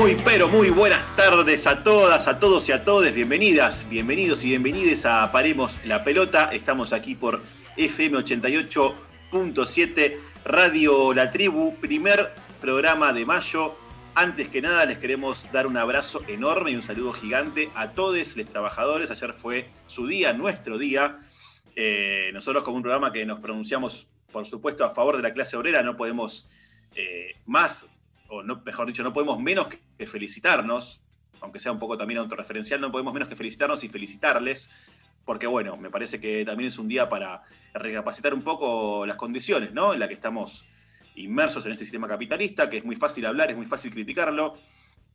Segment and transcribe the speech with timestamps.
[0.00, 3.12] Muy, pero muy buenas tardes a todas, a todos y a todas.
[3.12, 6.48] Bienvenidas, bienvenidos y bienvenides a Paremos la Pelota.
[6.54, 7.42] Estamos aquí por
[7.76, 12.30] FM 88.7 Radio La Tribu, primer
[12.62, 13.76] programa de mayo.
[14.14, 18.38] Antes que nada, les queremos dar un abrazo enorme y un saludo gigante a todos
[18.38, 19.10] los trabajadores.
[19.10, 21.18] Ayer fue su día, nuestro día.
[21.76, 25.58] Eh, nosotros, como un programa que nos pronunciamos, por supuesto, a favor de la clase
[25.58, 26.48] obrera, no podemos
[26.94, 27.89] eh, más
[28.30, 31.02] o mejor dicho, no podemos menos que felicitarnos,
[31.40, 34.70] aunque sea un poco también autorreferencial, no podemos menos que felicitarnos y felicitarles,
[35.24, 37.42] porque bueno, me parece que también es un día para
[37.74, 39.92] recapacitar un poco las condiciones, ¿no?
[39.92, 40.68] En las que estamos
[41.16, 44.56] inmersos en este sistema capitalista, que es muy fácil hablar, es muy fácil criticarlo,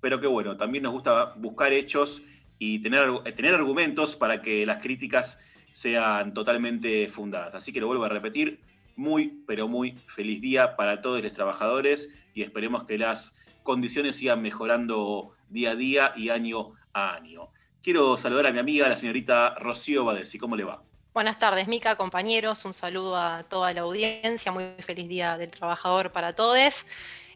[0.02, 2.22] pero que bueno, también nos gusta buscar hechos
[2.59, 5.39] y tener, tener argumentos para que las críticas
[5.72, 7.55] sean totalmente fundadas.
[7.55, 8.59] Así que lo vuelvo a repetir,
[8.97, 14.41] muy, pero muy feliz día para todos los trabajadores y esperemos que las condiciones sigan
[14.41, 17.47] mejorando día a día y año a año.
[17.81, 20.38] Quiero saludar a mi amiga, la señorita Rocío Badesi.
[20.38, 20.83] ¿Cómo le va?
[21.13, 22.66] Buenas tardes, Mica, compañeros.
[22.66, 24.52] Un saludo a toda la audiencia.
[24.52, 26.86] Muy feliz Día del Trabajador para todos.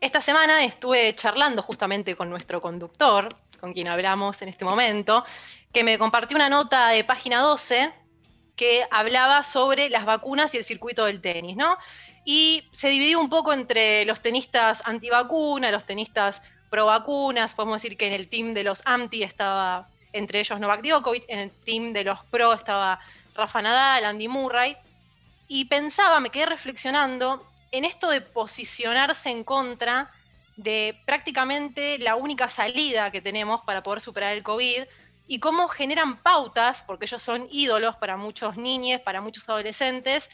[0.01, 5.23] Esta semana estuve charlando justamente con nuestro conductor, con quien hablamos en este momento,
[5.71, 7.93] que me compartió una nota de página 12
[8.57, 11.77] que hablaba sobre las vacunas y el circuito del tenis, ¿no?
[12.25, 17.97] Y se dividió un poco entre los tenistas antivacunas, los tenistas pro vacunas, podemos decir
[17.97, 21.93] que en el team de los anti estaba entre ellos Novak Djokovic, en el team
[21.93, 22.99] de los pro estaba
[23.35, 24.75] Rafa Nadal, Andy Murray,
[25.47, 30.11] y pensaba, me quedé reflexionando en esto de posicionarse en contra
[30.57, 34.83] de prácticamente la única salida que tenemos para poder superar el COVID
[35.27, 40.29] y cómo generan pautas, porque ellos son ídolos para muchos niños, para muchos adolescentes,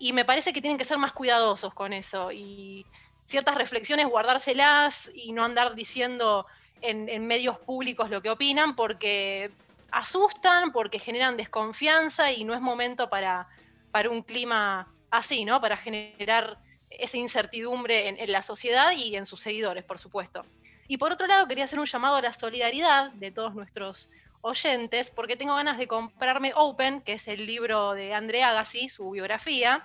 [0.00, 2.86] y me parece que tienen que ser más cuidadosos con eso y
[3.26, 6.46] ciertas reflexiones guardárselas y no andar diciendo
[6.80, 9.52] en, medios públicos lo que opinan porque
[9.92, 13.46] asustan, porque generan desconfianza y no es momento para,
[13.90, 15.60] para un clima así, ¿no?
[15.60, 16.56] Para generar
[16.88, 20.46] esa incertidumbre en, en, la sociedad y en sus seguidores, por supuesto.
[20.88, 24.08] Y por otro lado, quería hacer un llamado a la solidaridad de todos nuestros
[24.42, 29.10] oyentes, porque tengo ganas de comprarme Open, que es el libro de André Agassi, su
[29.10, 29.84] biografía,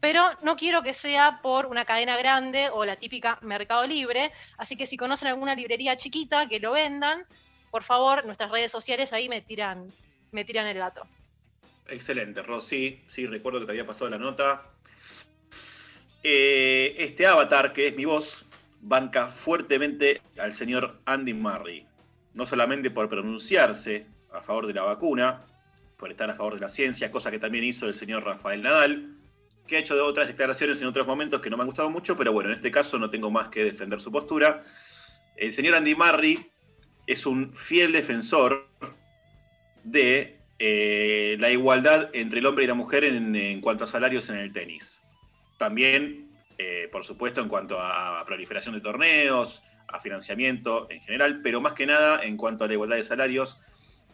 [0.00, 4.76] pero no quiero que sea por una cadena grande o la típica Mercado Libre, así
[4.76, 7.24] que si conocen alguna librería chiquita que lo vendan,
[7.70, 9.92] por favor, nuestras redes sociales ahí me tiran,
[10.30, 11.06] me tiran el dato.
[11.88, 13.02] Excelente, Rosy.
[13.06, 14.70] Sí, recuerdo que te había pasado la nota.
[16.22, 18.44] Eh, este avatar, que es mi voz,
[18.80, 21.86] banca fuertemente al señor Andy Murray
[22.36, 25.42] no solamente por pronunciarse a favor de la vacuna,
[25.96, 29.16] por estar a favor de la ciencia, cosa que también hizo el señor Rafael Nadal,
[29.66, 32.16] que ha hecho de otras declaraciones en otros momentos que no me han gustado mucho,
[32.16, 34.62] pero bueno, en este caso no tengo más que defender su postura.
[35.36, 36.46] El señor Andy Murray
[37.06, 38.68] es un fiel defensor
[39.82, 44.36] de eh, la igualdad entre el hombre y la mujer en, cuanto a salarios en
[44.36, 45.00] el tenis.
[45.58, 51.60] También, eh, por supuesto, en cuanto a proliferación de torneos, a financiamiento en general, pero
[51.60, 53.60] más que nada en cuanto a la igualdad de salarios.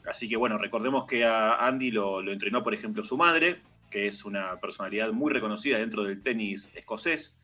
[0.06, 3.60] Así que bueno, recordemos que a Andy lo, entrenó, por ejemplo, su madre,
[3.90, 7.38] que es una personalidad muy reconocida dentro del tenis escocés,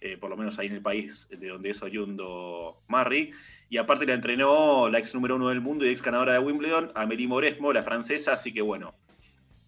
[0.00, 3.32] eh, por lo menos ahí en el país de donde es oriundo Murray.
[3.70, 6.92] Y aparte la entrenó la ex número uno del mundo y ex ganadora de Wimbledon,
[6.94, 8.94] Amélie Moresmo, la francesa, así que bueno,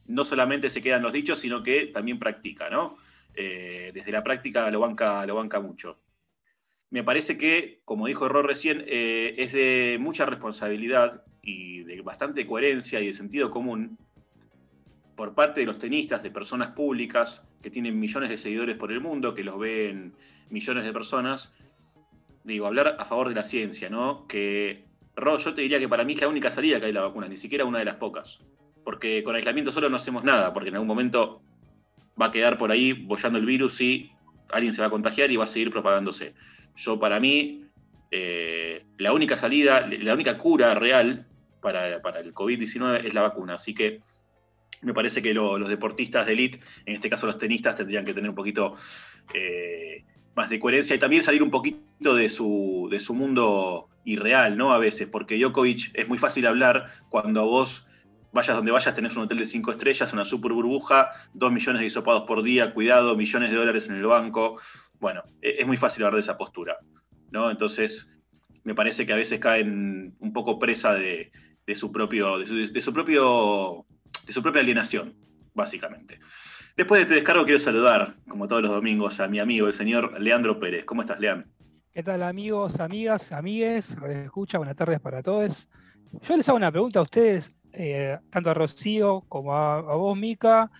[0.06, 2.98] no solamente se quedan los dichos, sino que también practica, ¿no?
[3.34, 5.98] Eh, desde la práctica lo banca, lo banca mucho
[6.91, 12.47] me parece que, como dijo Ro recién, eh, es de mucha responsabilidad y de bastante
[12.47, 13.99] coherencia y de sentido común
[15.16, 19.01] por parte de los tenistas, de personas públicas que tienen millones de seguidores por el
[19.01, 20.15] mundo, que los ven
[20.51, 21.55] millones de personas,
[22.45, 24.27] digo, hablar a favor de la ciencia, ¿no?
[24.28, 24.84] Que,
[25.16, 27.27] Ro, yo te diría que para mí es la única salida que hay la vacuna,
[27.27, 28.41] ni siquiera una de las pocas.
[28.84, 31.43] Porque con aislamiento solo no hacemos nada, porque en algún momento
[32.21, 34.13] va a quedar por ahí bollando el virus y
[34.53, 36.34] alguien se va a contagiar y va a seguir propagándose.
[36.77, 37.65] Yo para mí,
[38.11, 41.27] eh, la única salida, la única cura real
[41.61, 43.55] para, el COVID-19 es la vacuna.
[43.55, 44.01] Así que
[44.83, 48.31] me parece que los deportistas de élite, en este caso los tenistas, tendrían que tener
[48.31, 48.75] un poquito
[49.34, 54.57] eh, más de coherencia y también salir un poquito de su, de su mundo irreal,
[54.57, 54.72] ¿no?
[54.72, 57.87] A veces, porque Djokovic es muy fácil hablar cuando vos
[58.33, 61.87] vayas donde vayas, tenés un hotel de cinco estrellas, una super burbuja, dos millones de
[61.87, 64.61] hisopados por día, cuidado, millones de dólares en el banco.
[65.01, 66.77] Bueno, e-, es muy fácil hablar de esa postura,
[67.31, 67.51] ¿no?
[67.51, 68.16] Entonces,
[68.65, 71.31] me parece que a veces caen un poco presa de,
[71.75, 73.87] su propio, de su, propio,
[74.27, 75.15] de su propia alienación,
[75.54, 76.19] básicamente.
[76.77, 80.21] Después de este descargo quiero saludar, como todos los domingos, a mi amigo, el señor
[80.21, 80.84] Leandro Pérez.
[80.84, 81.48] ¿Cómo estás, Leandro?
[81.97, 83.97] ¿Qué tal amigos, amigas, amigues?
[84.07, 85.66] Escucha, buenas tardes para todos.
[86.21, 90.71] Yo les hago una pregunta a ustedes, eh, tanto a Rocío como a, vos, Mica.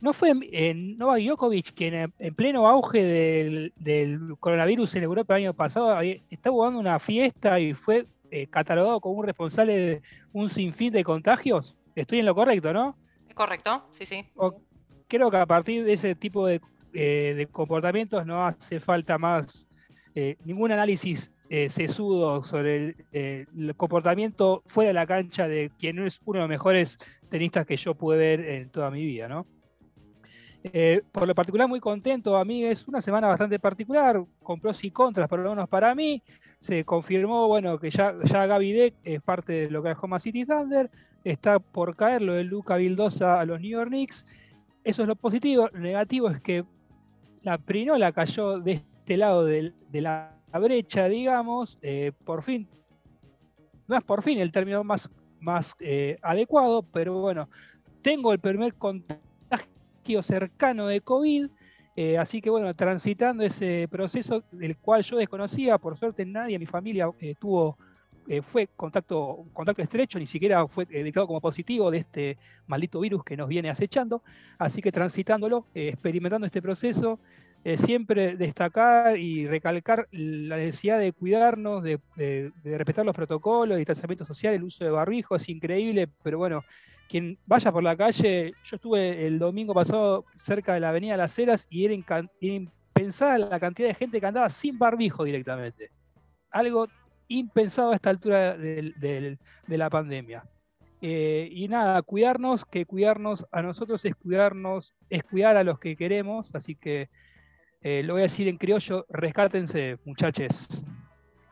[0.00, 3.02] ¿No fue en Novak Djokovic quien en, pleno auge
[3.76, 5.98] del, coronavirus en Europa el año pasado
[6.30, 10.02] estaba jugando una fiesta y fue eh, catalogado como un responsable de
[10.32, 11.74] un sinfín de contagios?
[11.94, 12.96] Estoy en lo correcto, ¿no?
[13.34, 14.24] Correcto, sí, sí.
[15.08, 16.60] creo que a partir de ese tipo de,
[16.94, 19.68] eh, comportamientos no hace falta más
[20.14, 26.20] eh, ningún análisis eh, sesudo sobre el, comportamiento fuera de la cancha de quien es
[26.24, 26.98] uno de los mejores
[27.28, 29.46] tenistas que yo pude ver en toda mi vida, ¿no?
[31.12, 34.90] Por lo particular, muy contento, a mí es una semana bastante particular, con pros y
[34.90, 36.22] contras, por lo menos para mí.
[36.58, 40.18] Se confirmó, bueno, que ya, ya Gaby Deck es parte de lo que es Homa
[40.18, 40.90] City Thunder,
[41.22, 44.26] está por caer lo de Luca Vildosa a los New York Knicks.
[44.84, 45.68] Eso es lo positivo.
[45.72, 46.64] Lo negativo es que
[47.42, 52.68] la Prinola cayó de este lado de, la brecha, digamos, eh, por fin,
[53.86, 57.48] no es por fin el término más, más eh, adecuado, pero bueno,
[58.02, 58.74] tengo el primer
[60.06, 61.48] contagio cercano de COVID,
[61.96, 66.60] eh, así que bueno, transitando ese proceso del cual yo desconocía, por suerte nadie en
[66.60, 67.10] mi familia
[67.40, 67.76] tuvo
[68.42, 73.36] fue contacto, contacto estrecho, ni siquiera fue declarado como positivo de este maldito virus que
[73.36, 74.20] nos viene acechando.
[74.58, 77.20] Así que transitándolo, experimentando este proceso,
[77.66, 81.98] eh, siempre destacar y recalcar la necesidad de cuidarnos, de,
[82.62, 86.64] respetar los protocolos, de distanciamiento social, el uso de barbijo, es increíble, pero bueno,
[87.08, 91.38] quien vaya por la calle, yo estuve el domingo pasado cerca de la Avenida Las
[91.38, 91.94] Heras y era,
[92.40, 95.90] impensada la cantidad de gente que andaba sin barbijo directamente.
[96.50, 96.88] Algo
[97.28, 99.38] impensado a esta altura de,
[99.68, 100.44] la pandemia.
[101.02, 105.96] Eh, y nada, cuidarnos, que cuidarnos a nosotros es cuidarnos, es cuidar a los que
[105.96, 107.10] queremos, así que
[107.82, 110.68] eh, lo voy a decir en criollo, rescátense, muchachos.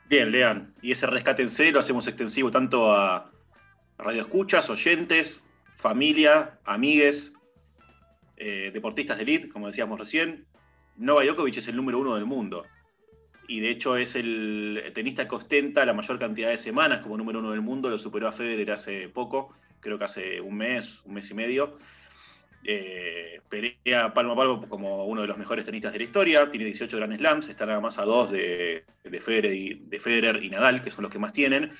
[0.09, 0.75] Bien, Lean.
[0.83, 3.31] Y ese rescátense lo hacemos extensivo tanto a
[3.99, 5.44] radioescuchas, oyentes,
[5.85, 7.35] familia, amigues,
[8.39, 10.47] eh, deportistas de elite, como decíamos recién.
[10.97, 12.65] Novak Djokovic es el número uno del mundo.
[13.49, 17.41] Y de hecho es el tenista que ostenta la mayor cantidad de semanas como número
[17.41, 17.91] uno del mundo.
[17.91, 21.77] Lo superó a Federer hace poco, creo que hace un mes, un mes y medio.
[22.65, 26.65] Eh, pelea palmo a palmo como uno de los mejores tenistas de la historia, tiene
[26.65, 28.87] 18 Grand Slams, está nada más a dos de,
[29.21, 31.73] Federer y, de Federer y Nadal, que son los que más tienen.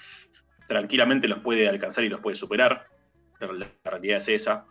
[0.69, 2.94] Tranquilamente los puede alcanzar y los puede superar.
[3.41, 4.67] La realidad es esa.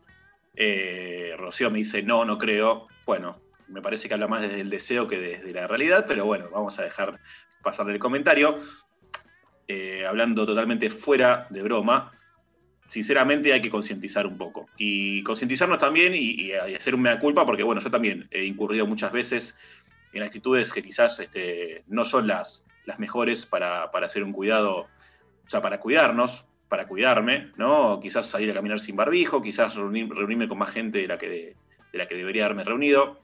[0.55, 2.87] Eh, Rocío me dice, no, no creo.
[3.05, 3.33] Bueno,
[3.67, 6.77] me parece que habla más desde el deseo que desde la realidad, pero bueno, vamos
[6.79, 7.19] a dejar
[7.61, 8.59] pasar el comentario.
[9.67, 12.11] Eh, hablando totalmente fuera de broma,
[12.87, 14.67] sinceramente hay que concientizar un poco.
[14.77, 19.11] Y concientizarnos también y, hacer un mea culpa, porque bueno, yo también he incurrido muchas
[19.11, 19.57] veces
[20.11, 24.87] en actitudes que quizás este, no son las, las mejores para, hacer un cuidado,
[25.45, 27.99] o sea, para cuidarnos, para cuidarme, ¿no?
[28.01, 31.55] Quizás salir a caminar sin barbijo, quizás reunirme con más gente de la, que de,
[31.91, 33.21] la que debería haberme reunido.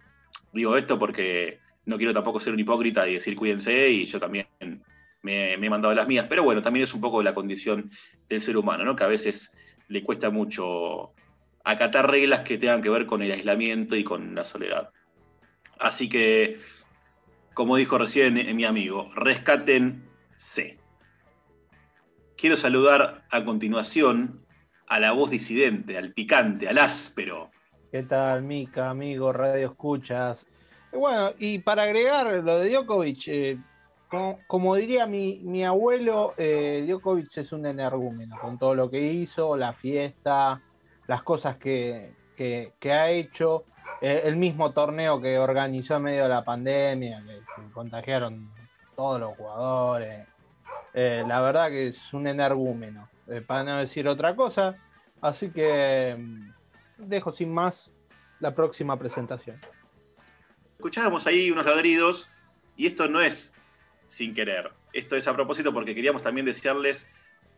[0.53, 1.57] Digo esto porque
[1.87, 4.45] no quiero tampoco ser un hipócrita y decir cuídense y yo también
[5.23, 7.89] me, he mandado las mías, pero bueno, también es un poco la condición
[8.29, 8.95] del ser humano, ¿no?
[8.95, 9.57] Que a veces
[9.87, 11.13] le cuesta mucho
[11.63, 14.91] acatar reglas que tengan que ver con el aislamiento y con la soledad.
[15.79, 16.59] Así que,
[17.55, 20.78] como dijo recién mi amigo, rescátense.
[22.39, 24.45] Quiero saludar a continuación
[24.87, 27.49] a la voz disidente, al picante, al áspero.
[27.91, 30.45] ¿Qué tal, Mica, amigo, Radio Escuchas?
[30.93, 33.57] Bueno, y para agregar lo de Djokovic, eh,
[34.47, 39.73] como, diría mi, abuelo, eh, Djokovic es un energúmeno con todo lo que hizo, la
[39.73, 40.61] fiesta,
[41.07, 42.13] las cosas que,
[42.85, 43.65] ha hecho,
[43.99, 48.49] eh, el mismo torneo que organizó en medio de la pandemia, que se contagiaron
[48.95, 50.25] todos los jugadores.
[50.93, 54.75] Eh, la verdad que es un energúmeno, eh, para no decir otra cosa.
[55.21, 56.49] Así que mm,
[56.97, 57.91] dejo sin más
[58.39, 59.59] la próxima presentación.
[60.77, 62.29] Escuchábamos ahí unos ladridos
[62.77, 63.53] y esto no es
[64.07, 64.71] sin querer.
[64.93, 67.11] Esto es a propósito porque queríamos también desearles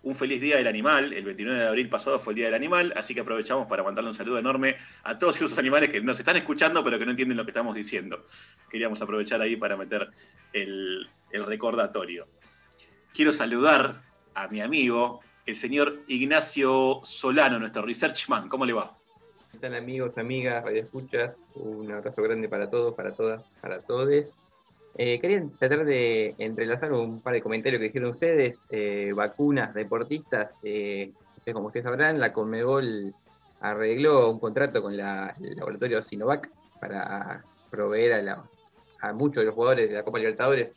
[0.04, 1.14] un feliz Día del Animal.
[1.14, 4.10] El 29 de abril pasado fue el Día del Animal, así que aprovechamos para mandarle
[4.10, 7.38] un saludo enorme a todos esos animales que nos están escuchando pero que no entienden
[7.38, 8.26] lo que estamos diciendo.
[8.70, 10.10] Queríamos aprovechar ahí para meter
[10.54, 12.28] el, recordatorio.
[13.13, 14.01] Quiero saludar
[14.36, 18.48] a mi amigo, el señor Ignacio Solano, nuestro researchman.
[18.48, 18.96] ¿Cómo le va?
[19.51, 21.36] ¿Qué tal amigos, amigas, radio escuchas?
[21.56, 24.27] Un abrazo grande para todos, para todas, para todos.
[24.98, 28.60] Eh, quería tratar de entrelazar un par de comentarios que dijeron ustedes.
[28.70, 30.51] Eh, vacunas, deportistas.
[30.63, 31.12] Eh,
[31.51, 33.13] como ustedes sabrán, la Conmebol
[33.60, 35.00] arregló un contrato con el
[35.58, 36.50] laboratorio Sinovac
[36.80, 38.44] para proveer a,
[39.01, 40.72] a muchos de los jugadores de la Copa Libertadores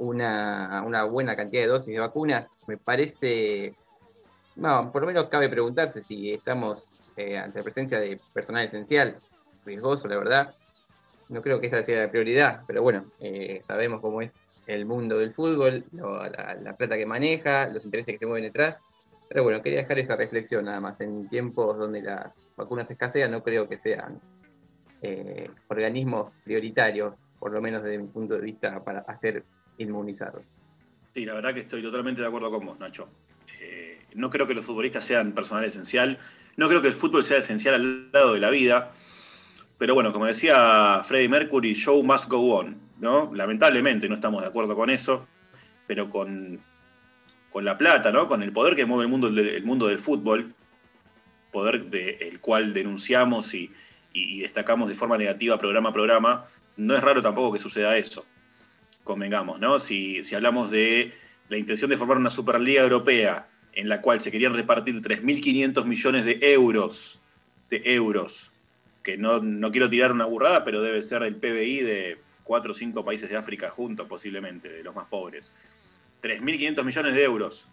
[0.00, 3.74] una, buena cantidad de dosis de vacunas, me parece,
[4.56, 9.18] no, por lo menos cabe preguntarse si estamos eh, ante la presencia de personal esencial,
[9.64, 10.54] riesgoso, la verdad.
[11.28, 14.32] No creo que esa sea la prioridad, pero bueno, eh, sabemos cómo es
[14.66, 18.78] el mundo del fútbol, la, la, plata que maneja, los intereses que se mueven detrás.
[19.28, 21.00] Pero bueno, quería dejar esa reflexión nada más.
[21.00, 24.20] En tiempos donde las vacunas escasean, no creo que sean
[25.02, 29.44] eh, organismos prioritarios, por lo menos desde mi punto de vista, para hacer
[29.80, 30.44] inmunizados.
[31.14, 33.08] Sí, la verdad que estoy totalmente de acuerdo con vos, Nacho.
[33.60, 36.18] Eh, no creo que los futbolistas sean personal esencial,
[36.56, 38.92] no creo que el fútbol sea esencial al lado de la vida,
[39.78, 43.32] pero bueno, como decía Freddie Mercury, show must go on, ¿no?
[43.34, 45.26] Lamentablemente no estamos de acuerdo con eso,
[45.86, 46.60] pero con,
[47.50, 48.28] con la plata, ¿no?
[48.28, 50.54] Con el poder que mueve el mundo, el mundo del fútbol,
[51.50, 53.72] poder del cual denunciamos y,
[54.12, 56.44] y destacamos de forma negativa programa a programa,
[56.76, 58.24] no es raro tampoco que suceda eso
[59.04, 59.80] convengamos, ¿no?
[59.80, 61.12] Si, hablamos de
[61.48, 66.24] la intención de formar una Superliga Europea en la cual se querían repartir 3.500 millones
[66.24, 67.20] de euros,
[67.70, 68.52] de euros,
[69.02, 72.74] que no, no, quiero tirar una burrada, pero debe ser el PBI de cuatro o
[72.74, 75.52] cinco países de África juntos, posiblemente, de los más pobres.
[76.22, 77.68] 3.500 millones de euros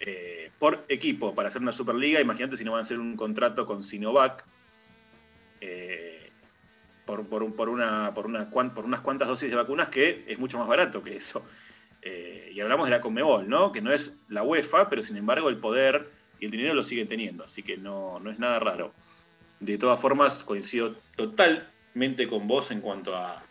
[0.00, 2.20] eh, por equipo para hacer una Superliga.
[2.20, 4.44] Imagínate si no van a hacer un contrato con Sinovac.
[7.08, 7.24] Eh,
[7.56, 11.16] por, una, por, por unas cuantas dosis de vacunas que es mucho más barato que
[11.16, 11.44] eso.
[12.02, 13.72] Eh, y hablamos de la Conmebol, ¿no?
[13.72, 17.08] Que no es la UEFA, pero sin embargo el poder y el dinero lo siguen
[17.08, 18.92] teniendo, así que no, es nada raro.
[19.58, 23.42] De todas formas, coincido totalmente con vos en cuanto a,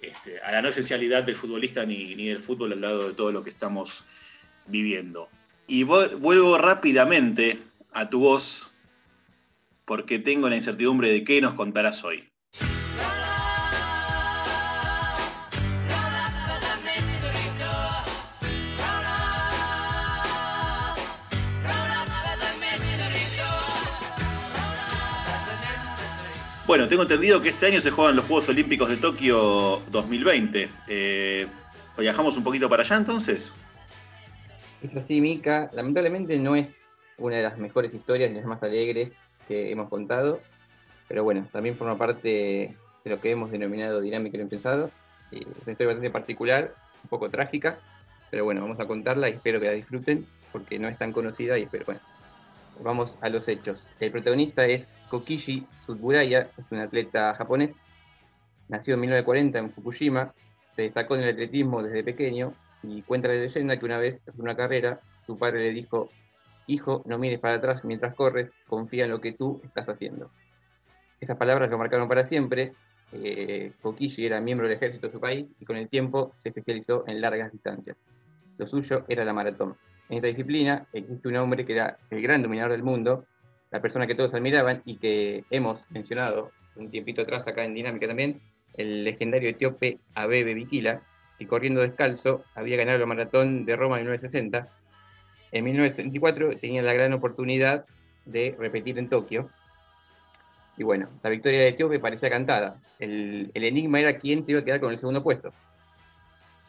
[0.00, 3.32] este, a la no esencialidad del futbolista ni, ni, del fútbol al lado de todo
[3.32, 4.06] lo que estamos
[4.66, 5.28] viviendo.
[5.66, 7.58] Y vuelvo rápidamente
[7.92, 8.70] a tu voz,
[9.84, 12.26] porque tengo la incertidumbre de qué nos contarás hoy.
[26.66, 30.68] Bueno, tengo entendido que este año se juegan los Juegos Olímpicos de Tokio 2020.
[30.88, 31.46] Eh,
[31.96, 33.52] ¿Viajamos un poquito para allá entonces?
[34.82, 35.70] Es así, Mika.
[35.72, 39.12] Lamentablemente no es una de las mejores historias ni las más alegres
[39.46, 40.40] que hemos contado,
[41.06, 44.90] pero bueno, también forma parte de lo que hemos denominado dinámica del impensado.
[45.30, 47.78] es una historia bastante particular, un poco trágica,
[48.28, 51.58] pero bueno, vamos a contarla y espero que la disfruten porque no es tan conocida
[51.58, 52.00] y espero, bueno,
[52.82, 53.88] vamos a los hechos.
[54.00, 57.70] El protagonista es Kokishi Tsuburaya, es un atleta japonés,
[58.68, 60.34] nacido en 1940 en Fukushima,
[60.74, 62.52] se destacó en el atletismo desde pequeño
[62.82, 66.10] y cuenta la leyenda que una vez, en una carrera, su padre le dijo,
[66.66, 70.30] hijo, no mires para atrás mientras corres, confía en lo que tú estás haciendo.
[71.20, 72.74] Esas palabras lo marcaron para siempre.
[73.12, 73.72] Eh,
[74.18, 77.52] era miembro del ejército de su país y con el tiempo se especializó en largas
[77.52, 78.02] distancias.
[78.58, 79.76] Lo suyo era la maratón.
[80.08, 83.26] En esta disciplina existe un hombre que era el gran dominador del mundo,
[83.70, 88.06] la persona que todos admiraban y que hemos mencionado un tiempito atrás acá en Dinámica
[88.06, 88.40] también,
[88.74, 91.02] el legendario etíope Abebe Bikila,
[91.38, 94.68] que corriendo descalzo había ganado la maratón de Roma en 1960.
[95.52, 97.84] En 1974 tenía la gran oportunidad
[98.24, 99.50] de repetir en Tokio.
[100.76, 102.76] Y bueno, la victoria de Etíope parecía cantada.
[102.98, 105.52] El, enigma era quién te iba a quedar con el segundo puesto.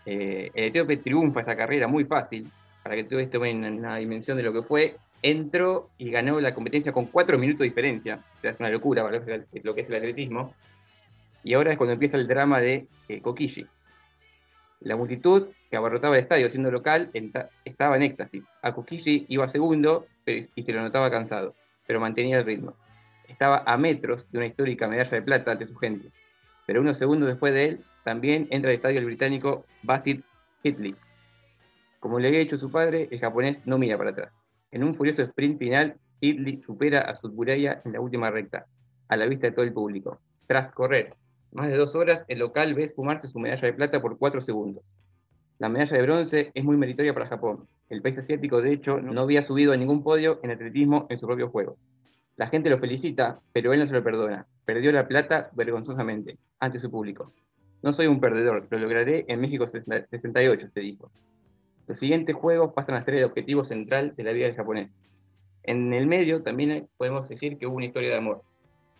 [0.05, 2.49] Eh, el Etíope triunfa esta carrera muy fácil,
[2.87, 6.93] para que ustedes tomen una dimensión de lo que fue, entró y ganó la competencia
[6.93, 8.23] con cuatro minutos de diferencia.
[8.37, 10.53] O sea, es una locura para lo que es el atletismo.
[11.43, 13.67] Y ahora es cuando empieza el drama de eh, Kokishi.
[14.79, 17.11] La multitud que abarrotaba el estadio siendo local
[17.65, 18.45] estaba en éxtasis.
[18.61, 22.73] A Kokishi iba segundo y se lo notaba cansado, pero mantenía el ritmo.
[23.27, 26.09] Estaba a metros de una histórica medalla de plata ante su gente.
[26.65, 30.23] Pero unos segundos después de él, también entra al estadio el británico Basit
[30.63, 30.95] Hitley,
[31.99, 34.31] como le había dicho su padre, el japonés no mira para atrás.
[34.71, 38.65] En un furioso sprint final, Italy supera a Sudburaya en la última recta,
[39.07, 40.19] a la vista de todo el público.
[40.47, 41.15] Tras correr
[41.51, 44.83] más de dos horas, el local ve esfumarse su medalla de plata por cuatro segundos.
[45.59, 47.67] La medalla de bronce es muy meritoria para Japón.
[47.89, 51.25] El país asiático, de hecho, no había subido a ningún podio en atletismo en su
[51.25, 51.77] propio juego.
[52.35, 54.45] La gente lo felicita, pero él no se lo perdona.
[54.65, 57.33] Perdió la plata vergonzosamente, ante su público.
[57.81, 61.11] No soy un perdedor, lo lograré en México 68, se dijo.
[61.87, 64.89] Los siguientes juegos pasan a ser el objetivo central de la vida del japonés.
[65.63, 68.41] En el medio también podemos decir que hubo una historia de amor.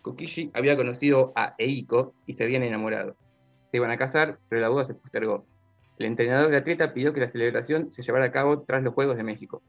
[0.02, 3.14] Kokishi había conocido a Eiko y se habían enamorado.
[3.70, 5.44] Se iban a casar, pero la boda se postergó.
[5.98, 9.16] El entrenador del atleta pidió que la celebración se llevara a cabo tras los Juegos
[9.16, 9.60] de México.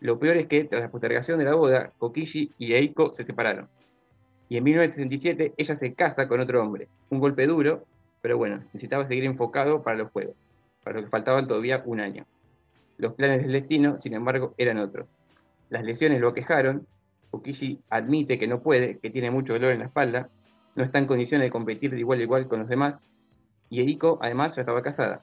[0.00, 3.68] Lo peor es que, tras la postergación de la boda, Kokishi y Eiko se separaron.
[4.48, 6.88] Y en 1967 ella se casa con otro hombre.
[7.10, 7.84] Un golpe duro,
[8.22, 10.34] pero bueno, necesitaba seguir enfocado para los Juegos.
[10.82, 12.26] para lo que faltaban todavía un año.
[13.00, 15.10] Los planes del destino, sin embargo, eran otros.
[15.70, 16.86] Las lesiones lo aquejaron,
[17.30, 20.28] Fukishi admite que no puede, que tiene mucho dolor en la espalda,
[20.74, 22.96] no está en condiciones de competir de igual a igual con los demás,
[23.70, 25.22] y Eriko además ya estaba casada.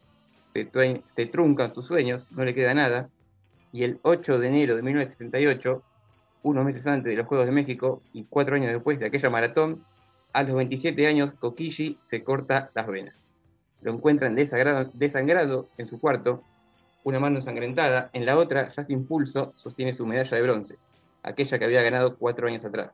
[0.54, 0.68] Se,
[1.16, 3.10] se truncan sus sueños, no le queda nada,
[3.72, 5.84] y el 8 de enero de 1978,
[6.42, 9.86] unos meses antes de los Juegos de México y cuatro años después de aquella maratón,
[10.34, 13.14] a los 27 años Kokishi se corta las venas.
[13.82, 16.44] Lo encuentran desangrado en su cuarto,
[17.08, 20.78] una mano ensangrentada, en la otra, ya sin pulso, sostiene su medalla de bronce,
[21.24, 22.92] aquella que había ganado cuatro años atrás.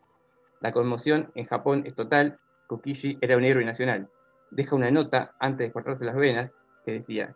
[0.61, 4.07] La conmoción en Japón es total, Kokishi era un héroe nacional.
[4.51, 6.53] Deja una nota antes de cortarse las venas
[6.85, 7.35] que decía,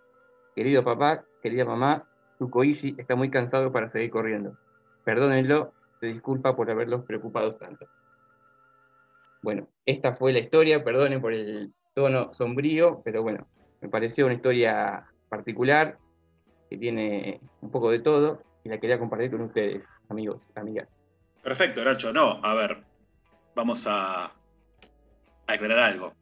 [0.56, 2.06] querido papá, querida mamá,
[2.38, 4.56] Koichi está muy cansado para seguir corriendo.
[5.04, 7.88] Perdónenlo, se disculpa por haberlos preocupado tanto.
[9.42, 13.48] Bueno, esta fue la historia, perdonen por el tono sombrío, pero bueno,
[13.82, 15.98] me pareció una historia particular
[16.70, 20.88] que tiene un poco de todo y la quería compartir con ustedes, amigos, amigas.
[21.44, 22.12] Perfecto, Nacho.
[22.12, 22.84] No, a ver,
[23.56, 24.34] vamos a, a
[25.48, 26.14] aclarar algo.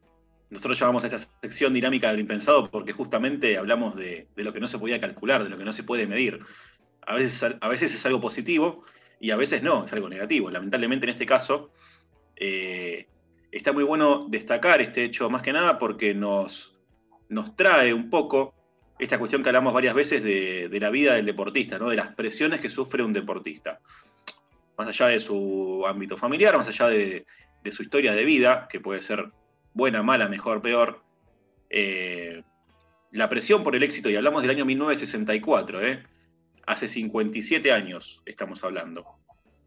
[0.49, 4.67] Nosotros llamamos a esta sección dinámica del impensado porque justamente hablamos de, lo que no
[4.67, 6.39] se podía calcular, de lo que no se puede medir.
[7.05, 8.83] A veces, a veces es algo positivo
[9.19, 10.49] y a veces no, es algo negativo.
[10.49, 11.71] Lamentablemente en este caso
[12.35, 13.07] eh,
[13.51, 16.79] está muy bueno destacar este hecho más que nada porque nos,
[17.27, 18.54] nos trae un poco
[18.97, 21.89] esta cuestión que hablamos varias veces de, la vida del deportista, ¿no?
[21.89, 23.79] de las presiones que sufre un deportista.
[24.77, 27.25] Más allá de su ámbito familiar, más allá de,
[27.71, 29.31] su historia de vida, que puede ser
[29.73, 31.01] buena, mala, mejor, peor.
[31.69, 32.43] Eh,
[33.11, 36.03] la presión por el éxito, y hablamos del año 1964, ¿eh?
[36.65, 39.05] hace 57 años estamos hablando.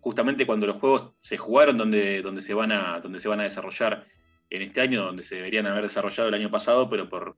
[0.01, 3.45] Justamente cuando los juegos se jugaron donde, donde, se van a, donde se van a
[3.45, 4.07] desarrollar
[4.51, 7.37] en este año, donde se deberían haber desarrollado el año pasado, pero por,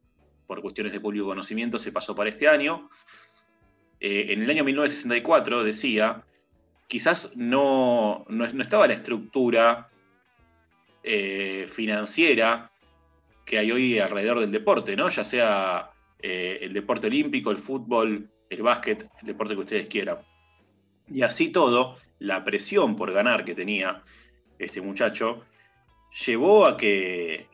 [0.51, 2.91] por cuestiones de público conocimiento se pasó para este año.
[4.01, 6.25] Eh, en el año 1964 decía,
[6.89, 9.89] quizás no, no, estaba la estructura
[11.05, 12.69] eh, financiera
[13.45, 15.09] que hay hoy alrededor del deporte, ¿no?
[15.09, 20.19] Ya sea eh, el deporte olímpico, el fútbol, el básquet, el deporte que ustedes quieran.
[21.09, 24.03] Y así todo, la presión por ganar que tenía
[24.59, 25.45] este muchacho
[26.27, 27.47] llevó a que,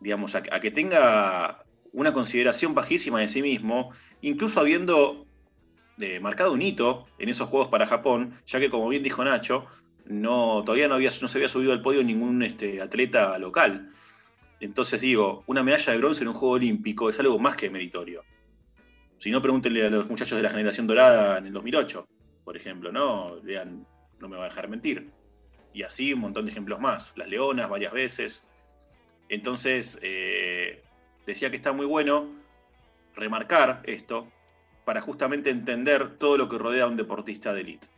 [0.00, 1.61] digamos, a, que tenga
[1.92, 5.26] una consideración bajísima de sí mismo, incluso habiendo
[5.98, 9.66] eh, marcado un hito en esos Juegos para Japón, ya que como bien dijo Nacho,
[10.06, 13.90] no, todavía no, había, no se había subido al podio ningún este, atleta local.
[14.60, 18.24] Entonces digo, una medalla de bronce en un juego olímpico es algo más que meritorio.
[19.18, 22.06] Si no, pregúntenle a los muchachos de la generación dorada en el 2008,
[22.44, 23.40] por ejemplo, ¿no?
[23.42, 23.86] Vean,
[24.18, 25.10] no me va a dejar mentir.
[25.72, 27.12] Y así un montón de ejemplos más.
[27.16, 28.44] Las Leonas varias veces.
[29.28, 30.82] Entonces, eh,
[31.26, 32.28] decía que está muy bueno
[33.14, 34.28] remarcar esto
[34.84, 37.88] para justamente entender todo lo que rodea a un deportista de élite.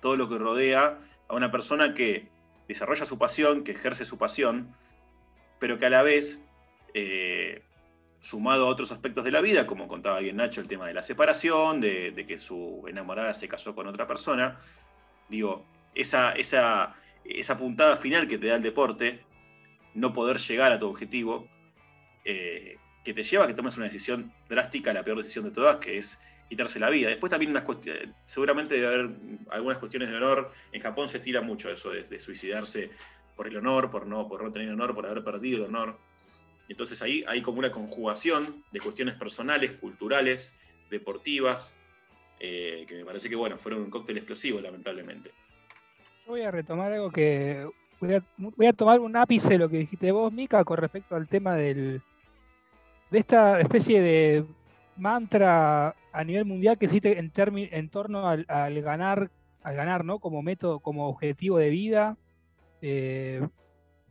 [0.00, 2.28] Todo lo que rodea a una persona que
[2.68, 4.74] desarrolla su pasión, que ejerce su pasión,
[5.58, 6.40] pero que a la vez,
[6.94, 7.62] eh,
[8.20, 11.02] sumado a otros aspectos de la vida, como contaba bien Nacho, el tema de la
[11.02, 14.60] separación, de, que su enamorada se casó con otra persona,
[15.28, 19.20] digo, esa, esa, esa puntada final que te da el deporte,
[19.94, 21.48] no poder llegar a tu objetivo,
[22.28, 25.76] eh, que te lleva a que tomes una decisión drástica, la peor decisión de todas,
[25.76, 27.08] que es quitarse la vida.
[27.08, 27.64] Después también unas
[28.26, 29.10] seguramente debe haber
[29.50, 30.50] algunas cuestiones de honor.
[30.72, 32.90] En Japón se estira mucho eso de, suicidarse
[33.36, 35.96] por el honor, por no, por no tener honor, por haber perdido el honor.
[36.68, 40.58] Entonces ahí hay como una conjugación de cuestiones personales, culturales,
[40.90, 41.72] deportivas,
[42.40, 45.30] eh, que me parece que bueno, fueron un cóctel explosivo, lamentablemente.
[46.24, 47.68] Yo voy a retomar algo que.
[48.00, 51.14] Voy a, voy a tomar un ápice de lo que dijiste vos, Mica, con respecto
[51.14, 52.02] al tema del,
[53.10, 54.44] de esta especie de
[54.96, 58.44] mantra a nivel mundial que existe en, en torno al,
[58.82, 59.30] ganar,
[59.62, 60.18] al ganar, ¿no?
[60.18, 62.16] Como método, como objetivo de vida.
[62.80, 63.46] Eh,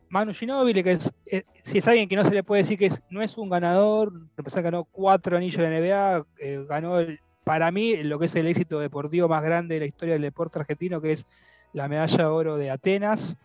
[0.08, 2.90] Manu Ginóbili, que es, eh, si es alguien que no se le puede decir que
[3.10, 6.98] no es un ganador, que ganó cuatro anillos de NBA, eh, ganó
[7.42, 10.58] para mí lo que es el éxito deportivo más grande de la historia del deporte
[10.58, 11.26] argentino, que es
[11.72, 13.36] la medalla de oro de Atenas.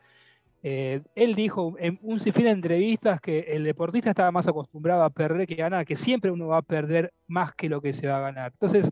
[0.64, 5.10] Eh, él dijo en un sinfín de entrevistas que el deportista estaba más acostumbrado a
[5.10, 8.18] perder que ganar, que siempre uno va a perder más que lo que se va
[8.18, 8.52] a ganar.
[8.52, 8.90] Entonces,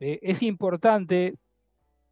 [0.00, 1.34] eh, es importante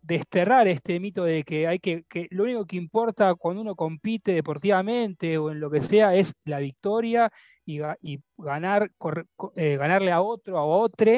[0.01, 5.37] desterrar este mito de que hay que, lo único que importa cuando uno compite deportivamente
[5.37, 7.31] o en lo que sea es la victoria
[7.67, 7.81] y,
[8.39, 8.91] ganar,
[9.57, 11.13] eh, ganarle a otro, a otro.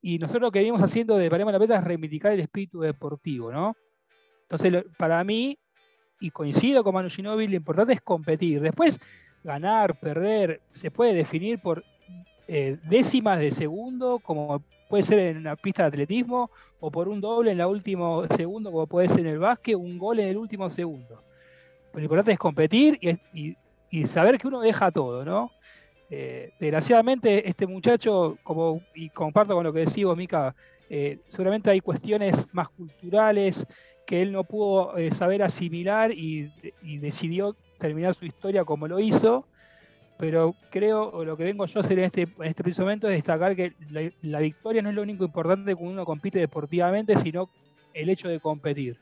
[0.00, 3.52] y nosotros lo que venimos haciendo de Paremos la Meta es reivindicar el espíritu deportivo,
[3.52, 3.76] ¿no?
[4.42, 5.58] Entonces, para mí,
[6.22, 8.60] y coincido con Manu Ginóbili, lo importante es competir.
[8.60, 9.00] Después,
[9.42, 11.84] ganar, perder, se puede definir por
[12.46, 17.20] eh, décimas de segundo, como puede ser en una pista de atletismo, o por un
[17.20, 20.36] doble en el último segundo, como puede ser en el básquet, un gol en el
[20.36, 21.22] último segundo.
[21.92, 25.50] Lo importante es competir y, saber que uno deja todo, ¿no?
[26.08, 30.54] Eh, desgraciadamente, este muchacho, como, y comparto con lo que decís vos, Mica,
[30.88, 33.66] eh, seguramente hay cuestiones más culturales
[34.06, 39.46] que él no pudo saber asimilar y, decidió terminar su historia como lo hizo
[40.22, 43.14] pero creo, lo que vengo yo a hacer en este, en este preciso momento es
[43.14, 43.72] destacar que
[44.22, 47.50] la, victoria no es lo único importante cuando uno compite deportivamente, sino
[47.92, 48.98] el hecho de competir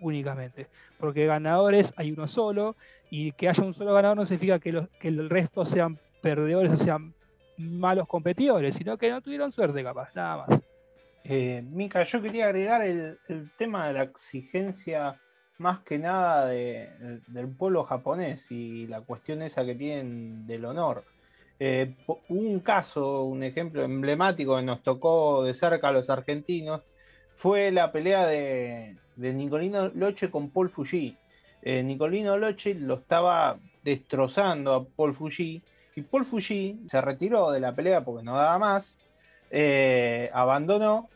[0.00, 0.68] únicamente.
[0.98, 2.74] Porque ganadores hay uno solo,
[3.10, 6.72] y que haya un solo ganador no significa que, los, que el resto sean perdedores
[6.72, 7.12] o sean
[7.58, 10.60] malos competidores, sino que no tuvieron suerte capaz, nada más.
[11.24, 13.18] Eh, Mica, yo quería agregar el,
[13.56, 15.14] tema de la exigencia
[15.58, 21.04] más que nada del pueblo japonés y la cuestión esa que tienen del honor.
[21.60, 21.94] Eh,
[22.28, 26.82] un caso, un ejemplo emblemático que nos tocó de cerca a los argentinos
[27.36, 31.16] fue la pelea de, Nicolino Loche con Paul Fuji.
[31.62, 35.62] Eh, Nicolino Loche lo estaba destrozando a Paul Fuji
[35.94, 38.96] y Paul Fuji se retiró de la pelea porque no daba más,
[39.52, 41.08] eh, abandonó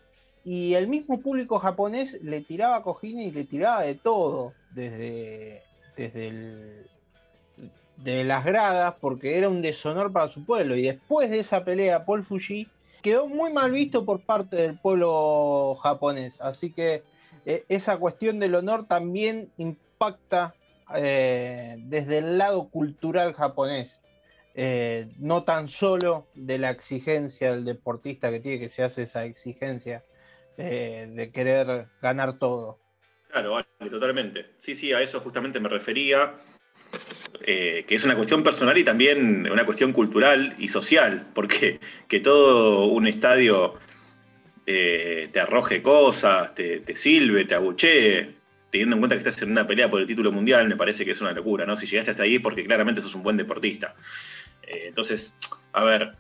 [0.45, 5.63] y el mismo público japonés le tiraba cojines y le tiraba de todo, desde,
[5.97, 6.85] desde
[7.97, 10.77] de las gradas, porque era un deshonor para su pueblo.
[10.77, 12.69] Y después de esa pelea, Paul Fuji
[13.03, 16.41] quedó muy mal visto por parte del pueblo japonés.
[16.41, 17.03] Así que
[17.47, 20.55] eh, esa cuestión del honor también impacta
[20.95, 23.99] eh, desde el lado cultural japonés.
[24.59, 29.27] Eh, no tan solo de la exigencia del deportista que tiene que se hace esa
[29.27, 30.03] exigencia
[30.57, 32.79] eh, de querer ganar todo.
[33.29, 34.47] Claro, vale, totalmente.
[34.57, 36.37] Sí, sí, a eso justamente me refería,
[37.43, 42.21] eh, que es una cuestión personal y también una cuestión cultural y social, porque que
[42.21, 43.75] todo un estadio
[44.65, 48.37] eh, te arroje cosas, te, te silbe, te abuchee,
[48.71, 51.11] teniendo en cuenta que estás en una pelea por el título mundial, me parece que
[51.11, 51.77] es una locura, ¿no?
[51.77, 53.95] Si llegaste hasta ahí porque claramente sos un buen deportista.
[54.67, 55.39] Entonces,
[55.73, 56.13] a ver,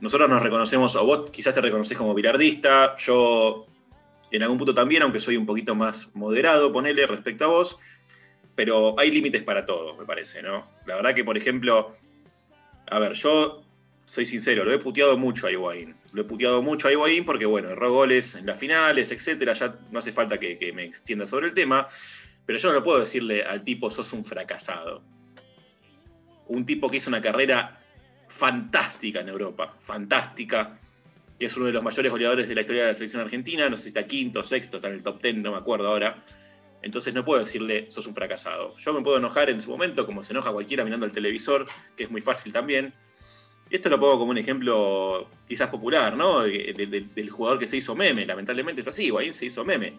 [0.00, 3.66] nosotros nos reconocemos, o vos quizás te reconoces como bilardista, yo
[4.30, 7.78] en algún punto también, aunque soy un poquito más moderado, ponele respecto a vos,
[8.54, 10.66] pero hay límites para todo, me parece, ¿no?
[10.86, 11.96] La verdad que, por ejemplo,
[12.90, 13.64] a ver, yo
[14.06, 15.94] soy sincero, lo he puteado mucho a Higuaín.
[16.12, 19.52] Lo he puteado mucho a Higuaín porque, bueno, erró goles en las finales, etcétera.
[19.52, 21.88] Ya no hace falta que, que me extienda sobre el tema,
[22.46, 25.02] pero yo no puedo decirle al tipo, sos un fracasado.
[26.48, 27.80] Un tipo que hizo una carrera
[28.28, 30.78] fantástica en Europa, fantástica,
[31.38, 33.76] que es uno de los mayores goleadores de la historia de la selección argentina, no
[33.76, 36.22] sé si está quinto, sexto, está en el top ten, no me acuerdo ahora.
[36.82, 38.76] Entonces no puedo decirle, sos un fracasado.
[38.76, 42.04] Yo me puedo enojar en su momento, como se enoja cualquiera mirando el televisor, que
[42.04, 42.92] es muy fácil también.
[43.70, 46.42] Y esto lo pongo como un ejemplo quizás popular, ¿no?
[46.42, 48.24] del jugador que se hizo meme.
[48.24, 49.94] Lamentablemente es así, Guaín se hizo meme.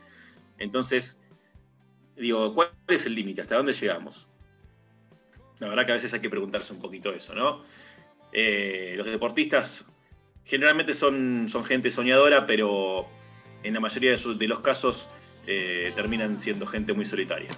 [0.57, 1.21] Entonces,
[2.15, 3.41] digo, ¿cuál es el límite?
[3.41, 4.27] ¿Hasta dónde llegamos?
[5.59, 7.63] La verdad que a veces hay que preguntarse un poquito eso, ¿no?
[8.31, 9.85] Eh, los deportistas
[10.45, 13.07] generalmente son, son gente soñadora, pero
[13.63, 15.09] en la mayoría de, los casos
[15.47, 17.49] eh, terminan siendo gente muy solitaria.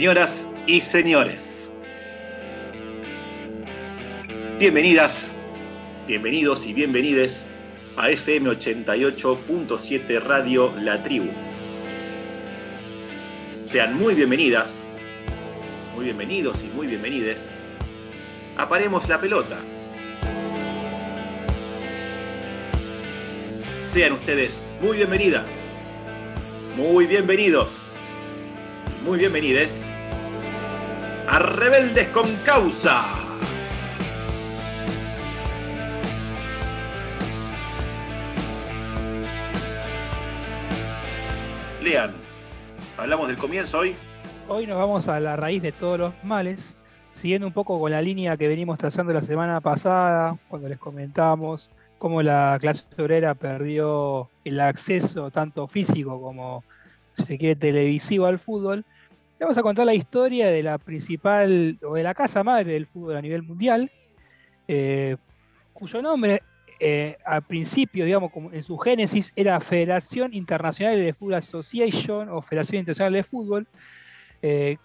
[0.00, 1.70] Señoras y señores,
[4.58, 5.34] bienvenidas,
[6.06, 7.46] bienvenidos y bienvenides
[7.98, 11.28] a FM 88.7 Radio La Tribu.
[13.66, 14.82] Sean muy bienvenidas,
[15.94, 17.50] muy bienvenidos y muy bienvenides.
[18.56, 19.58] Aparemos la pelota.
[23.84, 25.50] Sean ustedes muy bienvenidas,
[26.74, 27.90] muy bienvenidos
[29.04, 29.89] muy bienvenidos
[31.30, 33.04] a Rebeldes con Causa.
[41.80, 42.10] Lean,
[42.98, 43.94] hablamos del comienzo hoy.
[44.48, 46.76] Hoy nos vamos a la raíz de todos los males,
[47.12, 51.70] siguiendo un poco con la línea que venimos trazando la semana pasada, cuando les comentamos
[51.98, 56.64] cómo la clase obrera perdió el acceso tanto físico como
[57.12, 58.84] si se quiere, televisivo al fútbol,
[59.40, 63.16] vamos a contar la historia de la principal, o de la casa madre del fútbol
[63.16, 63.90] a nivel mundial,
[64.68, 65.16] eh,
[65.72, 66.42] cuyo nombre
[66.78, 72.80] eh, al principio, digamos, en su génesis, era Federación Internacional de Football Association o Federación
[72.80, 73.66] Internacional de Fútbol,
[74.42, 74.76] eh,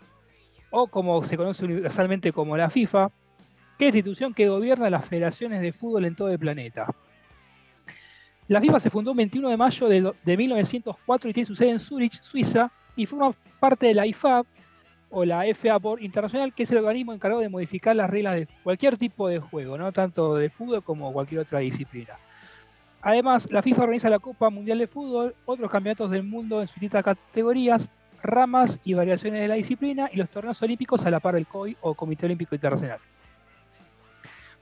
[0.72, 3.10] o como se conoce universalmente como la FIFA,
[3.78, 6.88] que es la institución que gobierna las federaciones de fútbol en todo el planeta.
[8.48, 11.72] La FIFA se fundó el 21 de mayo de, de 1904 y tiene su sede
[11.72, 14.46] en Zurich, Suiza, y forma parte de la IFAB,
[15.10, 18.48] o la FA Board Internacional, que es el organismo encargado de modificar las reglas de
[18.64, 19.94] cualquier tipo de juego, ¿no?
[19.94, 22.18] tanto de fútbol como cualquier otra disciplina.
[23.02, 26.76] Además, la FIFA organiza la Copa Mundial de Fútbol, otros campeonatos del mundo en sus
[26.76, 27.90] distintas categorías,
[28.24, 31.78] ramas y variaciones de la disciplina y los torneos olímpicos a la par del COI
[31.82, 33.00] o Comité Olímpico Internacional.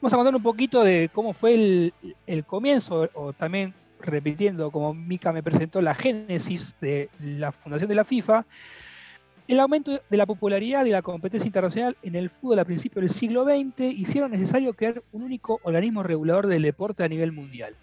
[0.02, 1.94] Vamos a contar un poquito de cómo fue el,
[2.28, 7.96] el comienzo, o también repitiendo como Mika me presentó la génesis de la fundación de
[7.96, 8.46] la FIFA,
[9.48, 13.10] el aumento de la popularidad de la competencia internacional en el fútbol a principios del
[13.10, 17.76] siglo XX hicieron necesario crear un único organismo regulador del deporte a nivel mundial.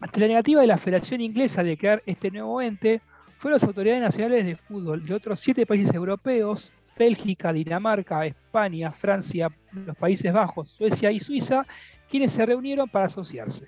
[0.00, 3.00] Ante la negativa de la Federación Inglesa de crear este nuevo ente,
[3.38, 9.50] fueron las autoridades nacionales de fútbol de otros siete países europeos, Bélgica, Dinamarca, España, Francia,
[9.72, 11.66] los Países Bajos, Suecia y Suiza,
[12.08, 13.66] quienes se reunieron para asociarse.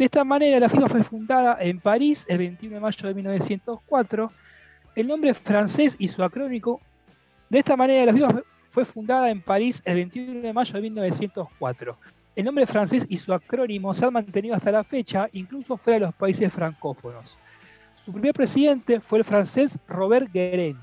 [0.00, 4.32] De esta manera, la FIFA fue fundada en París el 21 de mayo de 1904
[4.94, 6.80] el nombre francés y su acrónico.
[7.50, 11.98] De esta manera, la FIFA fue fundada en París el 21 de mayo de 1904.
[12.34, 16.06] El nombre francés y su acrónimo se han mantenido hasta la fecha, incluso fuera de
[16.06, 17.36] los países francófonos.
[18.06, 20.78] Su primer presidente fue el francés Robert Guérin.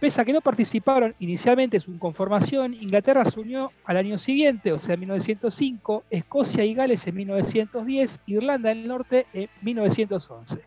[0.00, 4.72] Pese a que no participaron inicialmente en su conformación, Inglaterra se unió al año siguiente,
[4.72, 10.60] o sea, en 1905, Escocia y Gales en 1910, Irlanda del Norte en 1911.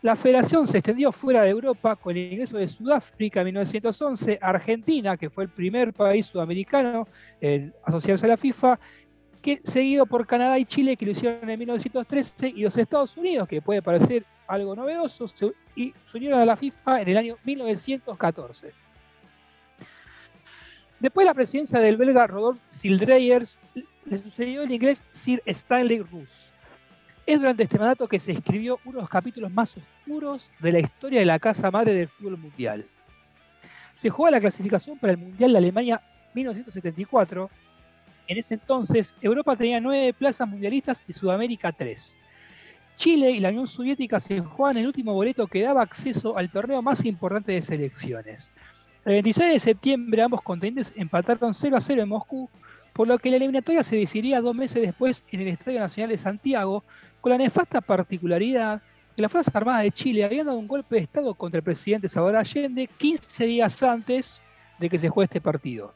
[0.00, 5.18] La federación se extendió fuera de Europa con el ingreso de Sudáfrica en 1911, Argentina,
[5.18, 7.06] que fue el primer país sudamericano
[7.42, 8.78] en asociarse a la FIFA,
[9.42, 13.48] que, seguido por Canadá y Chile, que lo hicieron en 1913, y los Estados Unidos,
[13.48, 17.36] que puede parecer algo novedoso, se, y se unieron a la FIFA en el año
[17.44, 18.72] 1914.
[21.00, 23.58] Después de la presidencia del belga Rodolphe Sildreyers,
[24.04, 26.48] le sucedió el inglés Sir Stanley Roos
[27.28, 30.78] es durante este mandato que se escribió uno de los capítulos más oscuros de la
[30.78, 32.86] historia de la casa madre del fútbol mundial.
[33.96, 36.00] Se juega la clasificación para el Mundial de Alemania
[36.32, 37.50] 1974.
[38.28, 42.18] En ese entonces, Europa tenía nueve plazas mundialistas y Sudamérica tres.
[42.96, 46.82] Chile y la Unión Soviética se jugaban el último boleto que daba acceso al torneo
[46.82, 48.50] más importante de selecciones.
[49.06, 52.50] El 26 de septiembre ambos contendientes empataron 0 a 0 en Moscú,
[52.92, 56.18] por lo que la eliminatoria se decidiría dos meses después en el Estadio Nacional de
[56.18, 56.84] Santiago,
[57.22, 58.82] con la nefasta particularidad
[59.16, 62.08] que las Fuerzas Armadas de Chile habían dado un golpe de Estado contra el presidente
[62.08, 64.42] Salvador Allende 15 días antes
[64.78, 65.94] de que se juegue este partido.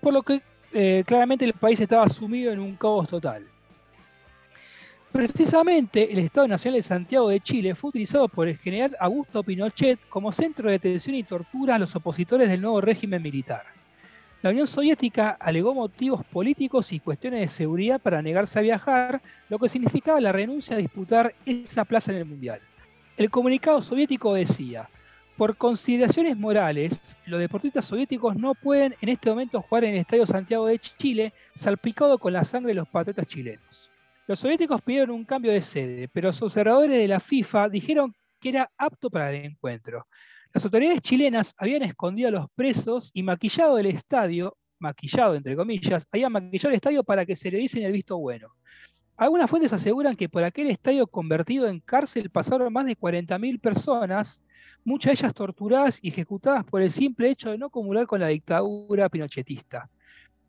[0.00, 0.42] Por lo que
[0.78, 3.46] eh, claramente el país estaba sumido en un caos total.
[5.10, 9.98] Precisamente el Estado Nacional de Santiago de Chile fue utilizado por el general Augusto Pinochet
[10.10, 13.62] como centro de detención y tortura a los opositores del nuevo régimen militar.
[14.42, 19.58] La Unión Soviética alegó motivos políticos y cuestiones de seguridad para negarse a viajar, lo
[19.58, 22.60] que significaba la renuncia a disputar esa plaza en el Mundial.
[23.16, 24.90] El comunicado soviético decía,
[25.36, 30.26] por consideraciones morales, los deportistas soviéticos no pueden en este momento jugar en el Estadio
[30.26, 33.90] Santiago de Chile, salpicado con la sangre de los patriotas chilenos.
[34.26, 38.48] Los soviéticos pidieron un cambio de sede, pero los observadores de la FIFA dijeron que
[38.48, 40.06] era apto para el encuentro.
[40.52, 46.08] Las autoridades chilenas habían escondido a los presos y maquillado el estadio, maquillado entre comillas,
[46.10, 48.55] habían maquillado el estadio para que se le diesen el visto bueno.
[49.16, 54.42] Algunas fuentes aseguran que por aquel estadio convertido en cárcel pasaron más de 40.000 personas,
[54.84, 58.28] muchas de ellas torturadas y ejecutadas por el simple hecho de no acumular con la
[58.28, 59.88] dictadura pinochetista.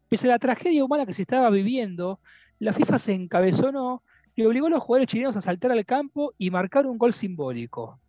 [0.10, 2.20] Pese a la tragedia humana que se estaba viviendo,
[2.60, 4.04] la FIFA se encabezonó
[4.36, 8.00] y obligó a los jugadores chilenos a saltar al campo y marcar un gol simbólico.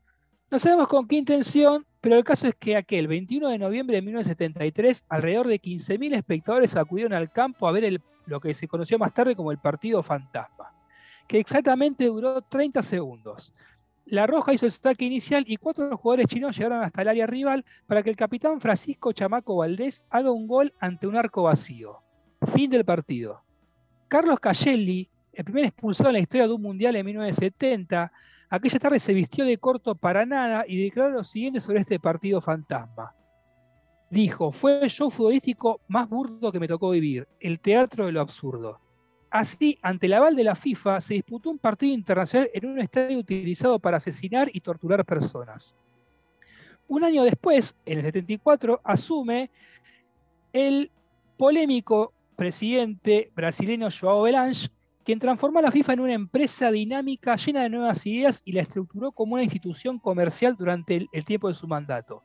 [0.50, 4.02] No sabemos con qué intención, pero el caso es que aquel 21 de noviembre de
[4.02, 7.84] 1973, alrededor de 15.000 espectadores acudieron al campo a ver
[8.28, 10.72] lo que se conoció más tarde como el partido fantasma,
[11.26, 13.54] que exactamente duró 30 segundos.
[14.06, 17.64] La Roja hizo el saque inicial y cuatro jugadores chinos llegaron hasta el área rival
[17.86, 21.98] para que el capitán Francisco Chamaco Valdés haga un gol ante un arco vacío.
[22.54, 23.42] Fin del partido.
[24.08, 28.10] Carlos Cagelli, el primer expulsado en la historia de un mundial en 1970,
[28.50, 32.40] Aquella tarde se vistió de corto para nada y declaró lo siguiente sobre este partido
[32.40, 33.14] fantasma.
[34.10, 38.22] Dijo, fue el show futbolístico más burdo que me tocó vivir, el teatro de lo
[38.22, 38.80] absurdo.
[39.30, 43.18] Así, ante el aval de la FIFA, se disputó un partido internacional en un estadio
[43.18, 45.74] utilizado para asesinar y torturar personas.
[46.86, 49.50] Un año después, en el 74, asume
[50.54, 50.90] el
[51.36, 54.70] polémico presidente brasileño Joao Belange,
[55.04, 58.62] quien transformó a la FIFA en una empresa dinámica llena de nuevas ideas y la
[58.62, 62.22] estructuró como una institución comercial durante el, el tiempo de su mandato.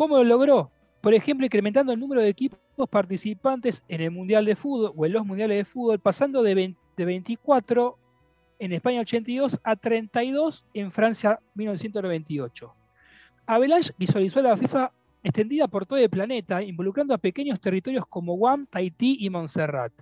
[0.00, 0.70] ¿Cómo lo logró?
[1.02, 2.58] Por ejemplo, incrementando el número de equipos
[2.88, 6.80] participantes en el Mundial de Fútbol o en los Mundiales de Fútbol, pasando de, 20
[6.96, 7.98] de 24
[8.60, 12.74] en España 82 a 32 en Francia 1998.
[13.44, 14.90] Avalanche visualizó la FIFA
[15.22, 19.92] extendida por todo el planeta, involucrando a pequeños territorios como Guam, Tahití y Montserrat.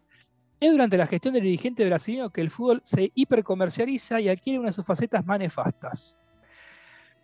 [0.60, 4.68] Es durante la gestión del dirigente brasileño que el fútbol se hipercomercializa y adquiere una
[4.68, 6.14] de sus facetas más nefastas.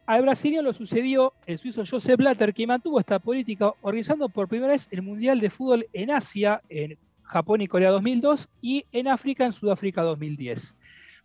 [0.06, 4.72] Al brasileño lo sucedió el suizo Joseph Blatter, que mantuvo esta política organizando por primera
[4.72, 9.46] vez el Mundial de Fútbol en Asia, en Japón y Corea 2002 y en África
[9.46, 10.76] en Sudáfrica 2010.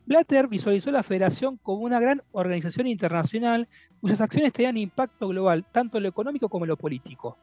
[0.06, 3.68] Blatter visualizó la federación como una gran organización internacional
[4.00, 7.38] cuyas acciones tenían impacto global, tanto en lo económico como en lo político.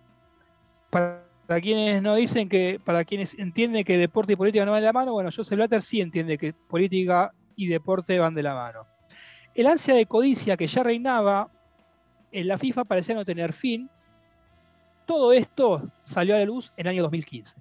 [0.89, 1.21] Para,
[1.61, 4.93] quienes no dicen que, para quienes entienden que deporte y política no van de la
[4.95, 8.96] mano, bueno, Joseph Blatter sí entiende que política y deporte van de la mano.
[9.57, 11.51] El ansia de codicia que ya reinaba
[12.31, 13.89] en la FIFA parecía no tener fin.
[15.07, 17.57] Todo esto salió a la luz en el año 2015.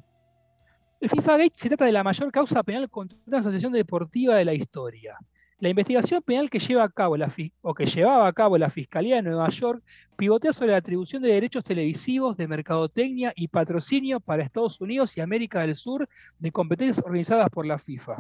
[1.00, 4.44] El FIFA Gate se trata de la mayor causa penal contra una asociación deportiva de
[4.44, 5.18] la historia.
[5.60, 9.16] La investigación penal que lleva a cabo la, o que llevaba a cabo la Fiscalía
[9.16, 9.82] de Nueva York
[10.18, 15.22] pivotea sobre la atribución de derechos televisivos, de mercadotecnia y patrocinio para Estados Unidos y
[15.22, 18.18] América del Sur de competencias organizadas por la FIFA.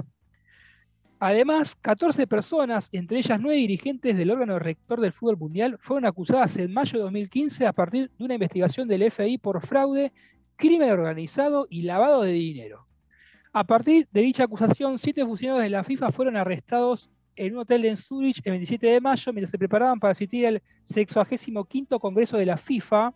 [1.20, 6.58] Además, 14 personas, entre ellas 9 dirigentes del órgano rector del fútbol mundial, fueron acusadas
[6.58, 10.12] en mayo de 2015 a partir de una investigación del FI por fraude
[10.58, 12.86] crimen organizado y lavado de dinero.
[13.54, 17.86] A partir de dicha acusación, siete funcionarios de la FIFA fueron arrestados en un hotel
[17.86, 22.46] en Zurich el 27 de mayo mientras se preparaban para asistir al 65 Congreso de
[22.46, 23.14] la FIFA,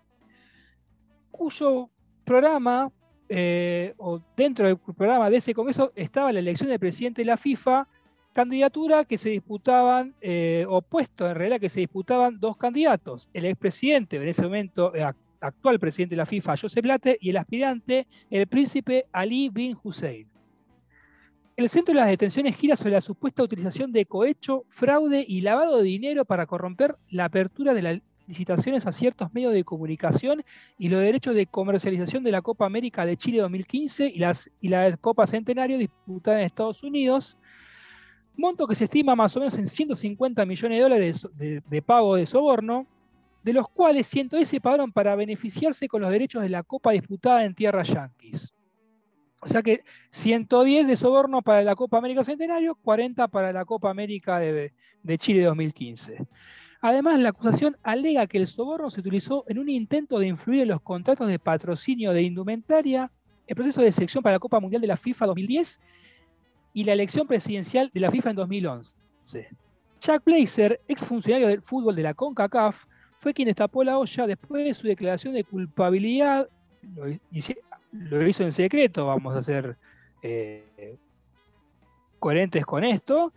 [1.32, 1.90] cuyo
[2.24, 2.92] programa,
[3.30, 7.38] eh, o dentro del programa de ese Congreso, estaba la elección del presidente de la
[7.38, 7.88] FIFA,
[8.34, 14.18] candidatura que se disputaban, eh, opuesto en realidad que se disputaban dos candidatos, el expresidente
[14.18, 15.04] en ese momento, eh,
[15.42, 20.28] actual presidente de la FIFA, Joseph Blatter, y el aspirante, el príncipe Ali bin Hussein.
[21.56, 25.78] El centro de las detenciones gira sobre la supuesta utilización de cohecho, fraude y lavado
[25.78, 30.44] de dinero para corromper la apertura de las licitaciones a ciertos medios de comunicación
[30.78, 34.70] y los derechos de comercialización de la Copa América de Chile 2015 y, las, y
[34.70, 37.40] la Copa Centenario disputada en Estados Unidos,
[38.38, 42.28] monto que se estima más o menos en 150 millones de dólares de, pago de
[42.28, 42.86] soborno,
[43.44, 47.44] de los cuales 110 se pagaron para beneficiarse con los derechos de la Copa disputada
[47.44, 48.54] en tierra yanquis.
[49.42, 53.90] O sea que 110 de soborno para la Copa América Centenario, 40 para la Copa
[53.90, 56.28] América de, de Chile 2015.
[56.82, 60.70] Además, la acusación alega que el soborno se utilizó en un intento de influir en
[60.70, 63.12] los contratos de patrocinio de indumentaria,
[63.48, 65.80] el proceso de selección para la Copa Mundial de la FIFA 2010
[66.74, 68.96] y la elección presidencial de la FIFA en 2011.
[70.00, 72.86] Chuck Blazer, exfuncionario del fútbol de la CONCACAF,
[73.20, 76.48] fue quien destapó la olla después de su declaración de culpabilidad.
[77.92, 79.76] Lo, hizo en secreto, vamos a ser
[80.22, 80.98] eh,
[82.20, 83.34] coherentes con esto.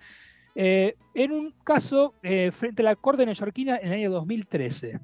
[0.55, 5.01] Eh, en un caso eh, frente a la Corte neoyorquina en el año 2013.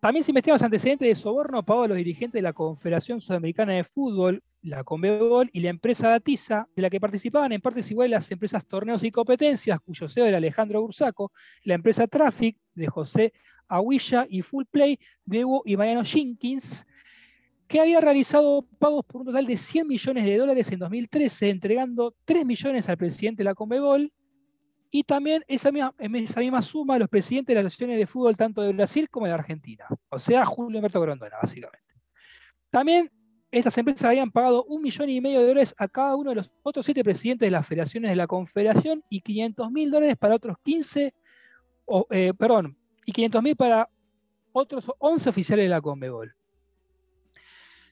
[0.00, 3.74] También se investigan los antecedentes de soborno pagado a los dirigentes de la Confederación Sudamericana
[3.74, 8.10] de Fútbol, la Conmebol y la empresa Datiza, de la que participaban en partes iguales
[8.10, 11.32] las empresas Torneos y Competencias, cuyo CEO era Alejandro Bursaco,
[11.64, 13.32] la empresa Traffic de José
[13.68, 16.86] Aguilla y Full Play de Evo y Mariano Jenkins,
[17.68, 22.14] que había realizado pagos por un total de 100 millones de dólares en 2013, entregando
[22.24, 24.10] 3 millones al presidente de la Conmebol
[24.90, 28.62] y también esa misma, esa misma suma los presidentes de las asociaciones de fútbol tanto
[28.62, 31.86] de Brasil como de Argentina, o sea, Julio Humberto Grondona, básicamente.
[32.70, 33.10] También
[33.50, 36.50] estas empresas habían pagado un millón y medio de dólares a cada uno de los
[36.62, 40.56] otros siete presidentes de las federaciones de la Confederación y 500 mil dólares para otros
[40.62, 41.12] 15,
[42.10, 43.88] eh, perdón, y 500 mil para
[44.52, 46.34] otros 11 oficiales de la Conmebol.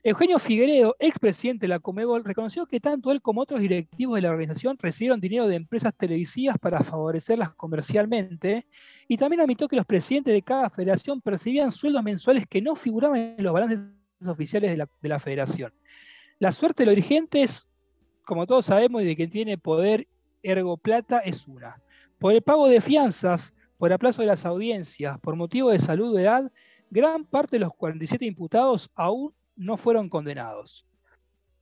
[0.08, 4.30] Eugenio Figueredo, expresidente de la Comebol, reconoció que tanto él como otros directivos de la
[4.30, 8.66] organización recibieron dinero de empresas televisivas para favorecerlas comercialmente
[9.06, 13.34] y también admitió que los presidentes de cada federación percibían sueldos mensuales que no figuraban
[13.36, 13.80] en los balances
[14.26, 15.74] oficiales de la, de la federación.
[16.38, 17.68] La suerte de los dirigentes,
[18.24, 20.08] como todos sabemos, y de quien tiene poder
[20.42, 21.82] ergo plata, es una.
[22.18, 26.18] Por el pago de fianzas, por aplazo de las audiencias, por motivo de salud o
[26.18, 26.50] edad,
[26.88, 30.86] gran parte de los 47 imputados aún no fueron condenados.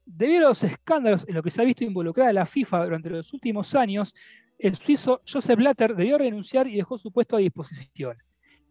[0.05, 3.33] Debido a los escándalos en los que se ha visto involucrada la FIFA durante los
[3.33, 4.15] últimos años,
[4.57, 8.17] el suizo Joseph Blatter debió renunciar y dejó su puesto a disposición.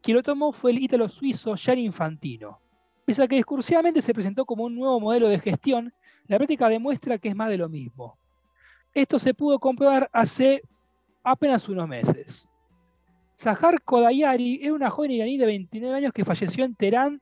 [0.00, 2.60] Quien lo tomó fue el ítalo suizo Gianni Infantino.
[3.04, 5.92] Pese a que discursivamente se presentó como un nuevo modelo de gestión,
[6.26, 8.18] la práctica demuestra que es más de lo mismo.
[8.94, 10.62] Esto se pudo comprobar hace
[11.22, 12.48] apenas unos meses.
[13.38, 17.20] Zahar Kodayari era una joven iraní de 29 años que falleció en Teherán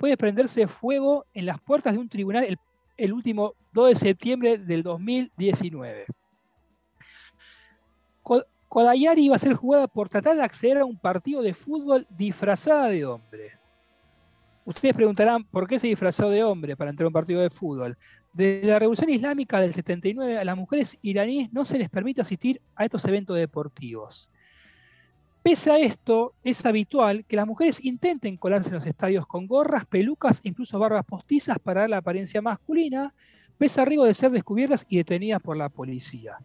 [0.00, 2.58] de prenderse fuego en las puertas de un tribunal el,
[2.96, 6.06] el último 2 de septiembre del 2019.
[8.68, 12.88] Kodayari iba a ser jugada por tratar de acceder a un partido de fútbol disfrazada
[12.88, 13.52] de hombre.
[14.64, 17.96] Ustedes preguntarán por qué se disfrazó de hombre para entrar a un partido de fútbol.
[18.32, 22.60] Desde la Revolución Islámica del 79 a las mujeres iraníes no se les permite asistir
[22.74, 24.28] a estos eventos deportivos.
[25.46, 29.86] Pese a esto, es habitual que las mujeres intenten colarse en los estadios con gorras,
[29.86, 33.14] pelucas e incluso barbas postizas para dar la apariencia masculina,
[33.56, 36.38] pese a riesgo de ser descubiertas y detenidas por la policía.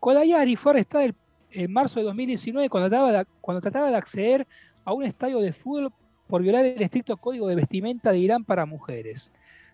[0.00, 1.04] Kodayari fue arrestada
[1.52, 4.44] en marzo de 2019 cuando trataba, de, acceder
[4.84, 5.92] a un estadio de fútbol
[6.26, 9.30] por violar el estricto código de vestimenta de Irán para mujeres.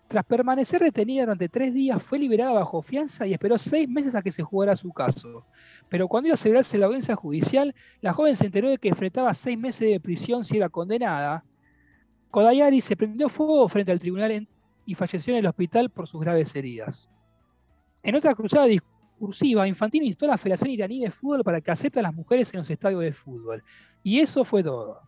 [0.07, 4.21] Tras permanecer retenida durante tres días, fue liberada bajo fianza y esperó seis meses a
[4.21, 5.43] que se jugara su caso.
[5.89, 9.33] Pero cuando iba a celebrarse la audiencia judicial, la joven se enteró de que enfrentaba
[9.33, 11.43] seis meses de prisión si era condenada.
[12.31, 14.47] Kodayari se prendió fuego frente al tribunal
[14.85, 17.09] y falleció en el hospital por sus graves heridas.
[18.03, 21.99] En otra cruzada discursiva, Infantino instó a la Federación Iraní de Fútbol para que acepte
[21.99, 23.63] a las mujeres en los estadios de fútbol.
[24.03, 25.01] Y eso fue todo.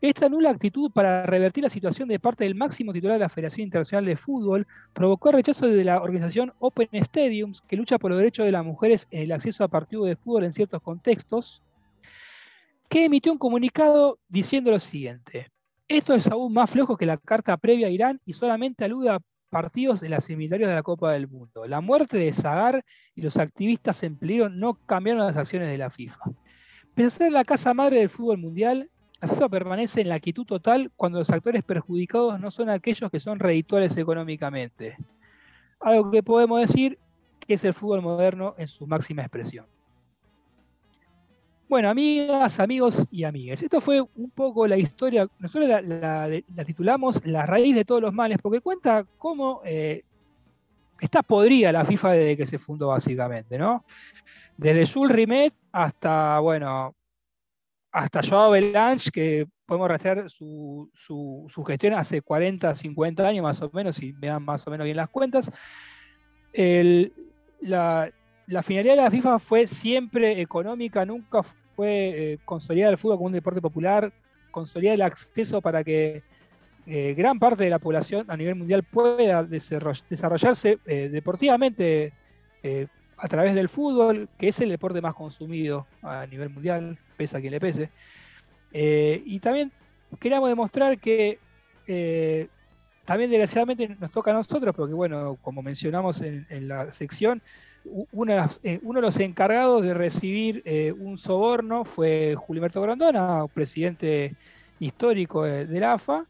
[0.00, 3.64] Esta nula actitud para revertir la situación de parte del máximo titular de la Federación
[3.64, 8.18] Internacional de Fútbol provocó el rechazo de la organización Open Stadiums, que lucha por los
[8.18, 11.62] derechos de las mujeres en el acceso a partidos de fútbol en ciertos contextos,
[12.90, 15.48] que emitió un comunicado diciendo lo siguiente.
[15.88, 19.20] Esto es aún más flojo que la carta previa a Irán y solamente alude a
[19.48, 21.66] partidos de las eliminatorias de la Copa del Mundo.
[21.66, 22.84] La muerte de Zagar
[23.14, 26.20] y los activistas en peligro no cambiaron las acciones de la FIFA.
[26.94, 28.90] Pese a ser la casa madre del fútbol mundial,
[29.20, 33.20] la FIFA permanece en la quietud total cuando los actores perjudicados no son aquellos que
[33.20, 34.96] son reditores económicamente.
[35.80, 36.98] Algo que podemos decir
[37.46, 39.66] que es el fútbol moderno en su máxima expresión.
[41.68, 47.44] Bueno, amigas, amigos y amigas, esto fue un poco la historia, nosotros la titulamos La
[47.44, 50.04] raíz de todos los males, porque cuenta cómo eh,
[51.00, 53.84] está podrida la FIFA desde que se fundó básicamente, ¿no?
[54.56, 56.94] Desde Jules Rimet hasta, bueno,
[57.92, 63.70] hasta Joao Belange, que podemos rastrear su, su, gestión hace 40, 50 años más o
[63.72, 65.50] menos, si me dan más o menos bien las cuentas.
[67.60, 68.10] La,
[68.46, 73.26] la, finalidad de la FIFA fue siempre económica, nunca fue eh, consolidar el fútbol como
[73.26, 74.12] un deporte popular,
[74.50, 76.22] consolidar el acceso para que
[76.88, 82.12] eh, gran parte de la población a nivel mundial pueda desarrollarse eh, deportivamente
[82.62, 82.86] eh,
[83.18, 87.40] a través del fútbol, que es el deporte más consumido a nivel mundial, pese a
[87.40, 87.90] quien le pese.
[88.72, 89.72] Eh, y también
[90.20, 91.38] queríamos demostrar que
[91.86, 92.48] eh,
[93.06, 97.40] también desgraciadamente nos toca a nosotros, porque bueno, como mencionamos en, la sección,
[98.12, 100.62] uno de, los, eh, uno de, los, encargados de recibir
[100.98, 104.34] un soborno fue Juliberto Grandona, presidente
[104.78, 106.26] histórico de, de la AFA.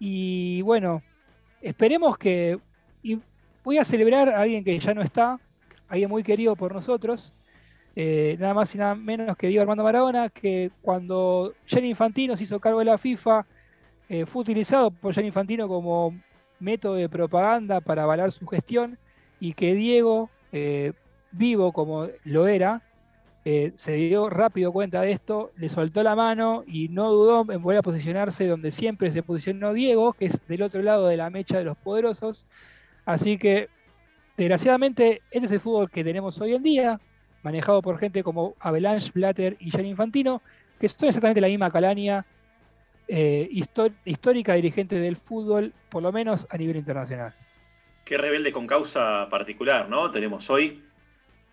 [0.00, 1.02] Y bueno,
[1.60, 2.58] esperemos que...
[3.64, 5.38] voy a celebrar a alguien que ya no está,
[5.88, 7.32] alguien muy querido por nosotros,
[7.96, 12.44] eh, nada más y nada menos que Diego Armando Maradona, que cuando Gianni Infantino se
[12.44, 13.46] hizo cargo de la FIFA,
[14.08, 16.14] eh, fue utilizado por Gianni Infantino como
[16.58, 18.98] método de propaganda para avalar su gestión
[19.40, 20.92] y que Diego, eh,
[21.32, 22.82] vivo como lo era,
[23.44, 27.62] eh, se dio rápido cuenta de esto, le soltó la mano y no dudó en
[27.62, 31.30] volver a posicionarse donde siempre se posicionó Diego, que es del otro lado de la
[31.30, 32.44] mecha de los poderosos.
[33.04, 33.68] Así que,
[34.36, 37.00] desgraciadamente, este es el fútbol que tenemos hoy en día,
[37.42, 40.42] manejado por gente como Avalanche, Blatter y Gianni Infantino,
[40.78, 42.24] que son exactamente la misma calaña
[43.08, 43.48] eh,
[44.04, 47.34] histórica dirigente del fútbol, por lo menos a nivel internacional.
[48.04, 50.10] Qué rebelde con causa particular, ¿no?
[50.10, 50.82] Tenemos hoy,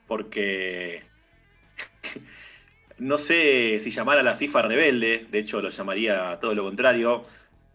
[0.07, 1.03] porque
[2.97, 7.25] no sé si llamar a la FIFA rebelde, de hecho lo llamaría todo lo contrario,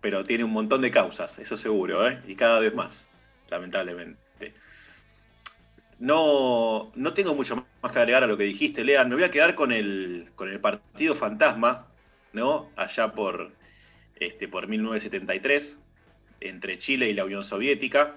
[0.01, 2.21] pero tiene un montón de causas, eso seguro, ¿eh?
[2.27, 3.09] y cada vez más,
[3.53, 4.55] lamentablemente.
[5.99, 9.09] No, no tengo mucho más que agregar a lo que dijiste, Lean.
[9.09, 11.87] Me voy a quedar con el, con el partido fantasma,
[12.33, 12.71] ¿no?
[12.75, 13.53] Allá por,
[14.17, 15.79] este, por 1973,
[16.41, 18.17] entre Chile y la Unión Soviética.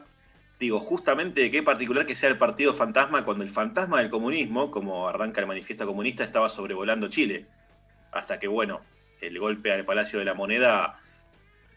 [0.60, 5.08] Digo, justamente qué particular que sea el partido fantasma cuando el fantasma del comunismo, como
[5.08, 7.46] arranca el manifiesto comunista, estaba sobrevolando Chile.
[8.12, 8.82] Hasta que, bueno,
[9.22, 11.00] el golpe al Palacio de la Moneda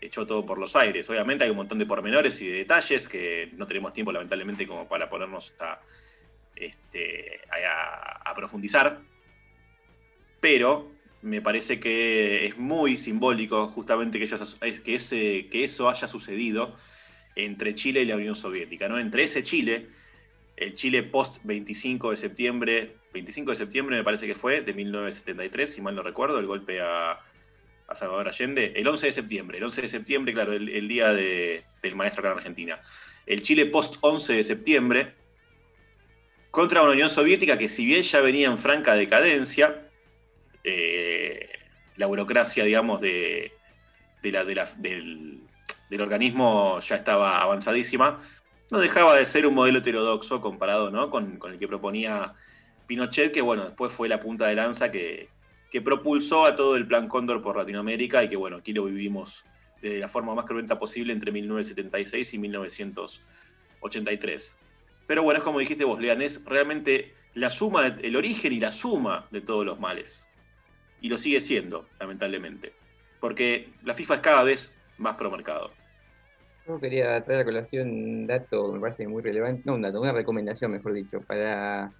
[0.00, 1.08] echó todo por los aires.
[1.10, 4.88] Obviamente hay un montón de pormenores y de detalles que no tenemos tiempo, lamentablemente, como
[4.88, 5.80] para ponernos a,
[6.56, 7.40] este,
[8.34, 9.00] profundizar.
[10.40, 10.90] Pero
[11.22, 16.76] me parece que es muy simbólico justamente que, ellos, que, ese, que eso haya sucedido
[17.34, 18.98] entre Chile y la Unión Soviética, ¿no?
[18.98, 19.88] Entre ese Chile
[20.58, 25.72] el Chile post 25 de septiembre, 25 de septiembre me parece que fue, de 1973,
[25.72, 27.20] si mal no recuerdo, el golpe a,
[27.94, 32.20] Salvador Allende, el 11 de septiembre, el 11 de septiembre, claro, el, día del maestro
[32.20, 32.80] acá en Argentina.
[33.26, 35.14] El Chile post 11 de septiembre,
[36.50, 39.88] contra una Unión Soviética que si bien ya venía en franca decadencia,
[40.64, 41.48] eh,
[41.96, 43.52] la burocracia, digamos, de,
[44.22, 45.40] la, del,
[45.98, 48.22] organismo ya estaba avanzadísima,
[48.70, 51.10] no dejaba de ser un modelo heterodoxo comparado ¿no?
[51.10, 52.34] con, el que proponía
[52.86, 55.28] Pinochet, que bueno, después fue la punta de lanza que,
[55.84, 59.44] propulsó a todo el plan Cóndor por Latinoamérica y que bueno, aquí lo vivimos
[59.82, 64.58] de la forma más cruenta posible entre 1976 y 1983.
[65.06, 68.72] Pero bueno, es como dijiste vos, Lean, es realmente la suma, el origen y la
[68.72, 70.28] suma de todos los males.
[71.00, 72.72] Y lo sigue siendo, lamentablemente.
[73.20, 75.70] Porque la FIFA es cada vez más pro mercado.
[76.66, 80.12] Yo quería traer a colación un dato, me parece muy relevante, no un dato, una
[80.12, 81.92] recomendación, mejor dicho, para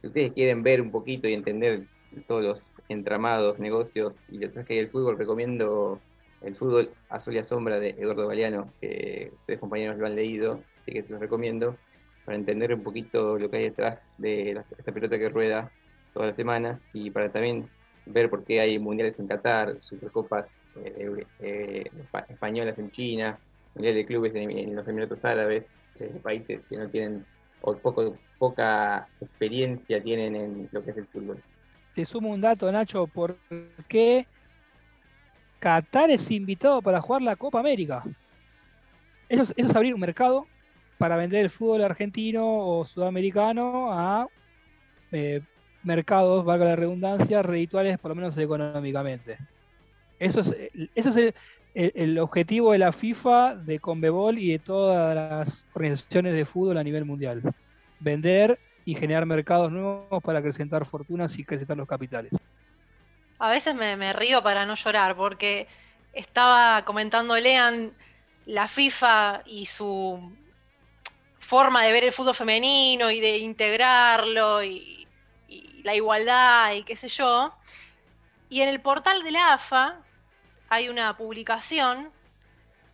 [0.00, 1.86] si ustedes quieren ver un poquito y entender
[2.26, 6.00] todos los entramados, negocios y detrás que hay el fútbol, recomiendo
[6.42, 10.16] el fútbol a sol y a sombra de Eduardo Galeano, que ustedes compañeros lo han
[10.16, 11.76] leído, así que se los recomiendo,
[12.24, 15.70] para entender un poquito lo que hay detrás de esta pelota que rueda
[16.12, 17.68] toda la semana y para también
[18.06, 21.90] ver por qué hay mundiales en Qatar, supercopas eh, eh,
[22.28, 23.38] españolas en China,
[23.74, 25.66] mundial de clubes en, los Emiratos Árabes,
[26.22, 27.24] países que no tienen
[27.60, 31.40] o poco, poca experiencia tienen en lo que es el fútbol.
[31.94, 33.36] Te sumo un dato, Nacho, ¿por
[33.88, 34.26] qué
[35.58, 38.02] Qatar es invitado para jugar la Copa América?
[39.28, 40.46] Eso es, abrir un mercado
[40.98, 44.26] para vender el fútbol argentino o sudamericano a
[45.10, 45.42] eh,
[45.82, 49.38] mercados, valga la redundancia, redituales por lo menos económicamente.
[50.18, 50.54] Eso es,
[50.94, 51.34] es
[51.74, 56.84] el, objetivo de la FIFA, de Conmebol y de todas las organizaciones de fútbol a
[56.84, 57.42] nivel mundial.
[58.00, 62.32] Vender y generar mercados nuevos para acrecentar fortunas y acrecentar los capitales.
[63.38, 65.66] A veces me, río para no llorar porque
[66.12, 67.92] estaba comentando Lean
[68.46, 70.32] la FIFA y su
[71.38, 75.06] forma de ver el fútbol femenino y de integrarlo y,
[75.48, 77.52] y la igualdad y qué sé yo.
[78.48, 79.96] Y en el portal de la AFA
[80.68, 82.10] hay una publicación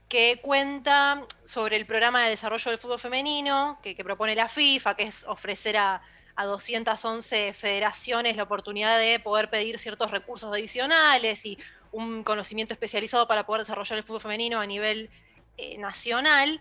[0.09, 5.05] que cuenta sobre el programa de desarrollo del fútbol femenino que, propone la FIFA, que
[5.05, 6.03] es ofrecer a,
[6.41, 11.59] 211 federaciones la oportunidad de poder pedir ciertos recursos adicionales y
[11.91, 15.11] un conocimiento especializado para poder desarrollar el fútbol femenino a nivel
[15.57, 16.61] eh, nacional.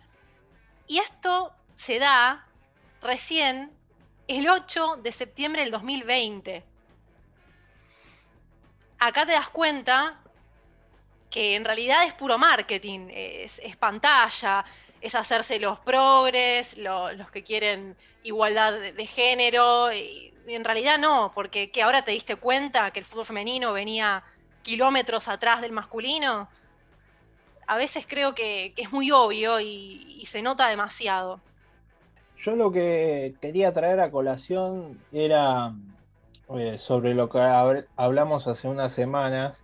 [0.88, 2.48] Y esto se da
[3.04, 3.72] recién
[4.28, 6.64] el 8 de septiembre del 2020.
[8.98, 10.20] Acá te das cuenta
[11.30, 14.65] que en realidad es puro marketing, es, pantalla,
[15.01, 21.71] es hacerse los progres, los que quieren igualdad de, género, y, en realidad no, porque
[21.71, 24.23] que ahora te diste cuenta que el fútbol femenino venía
[24.63, 26.47] kilómetros atrás del masculino.
[27.67, 31.41] A veces creo que, es muy obvio y, se nota demasiado.
[32.43, 35.73] Yo lo que quería traer a colación era
[36.55, 39.63] eh, sobre lo que hablamos hace unas semanas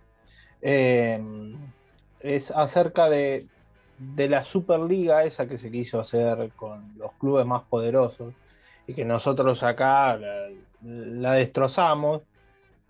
[0.66, 1.20] eh,
[2.20, 3.46] es acerca de,
[4.16, 8.32] la Superliga, esa que se quiso hacer con los clubes más poderosos
[8.86, 10.18] y que nosotros acá
[10.82, 12.22] la, destrozamos.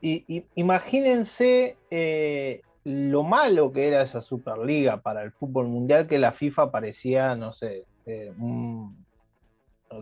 [0.00, 6.30] Y, imagínense eh, lo malo que era esa Superliga para el fútbol mundial, que la
[6.30, 8.94] FIFA parecía, no sé, eh, no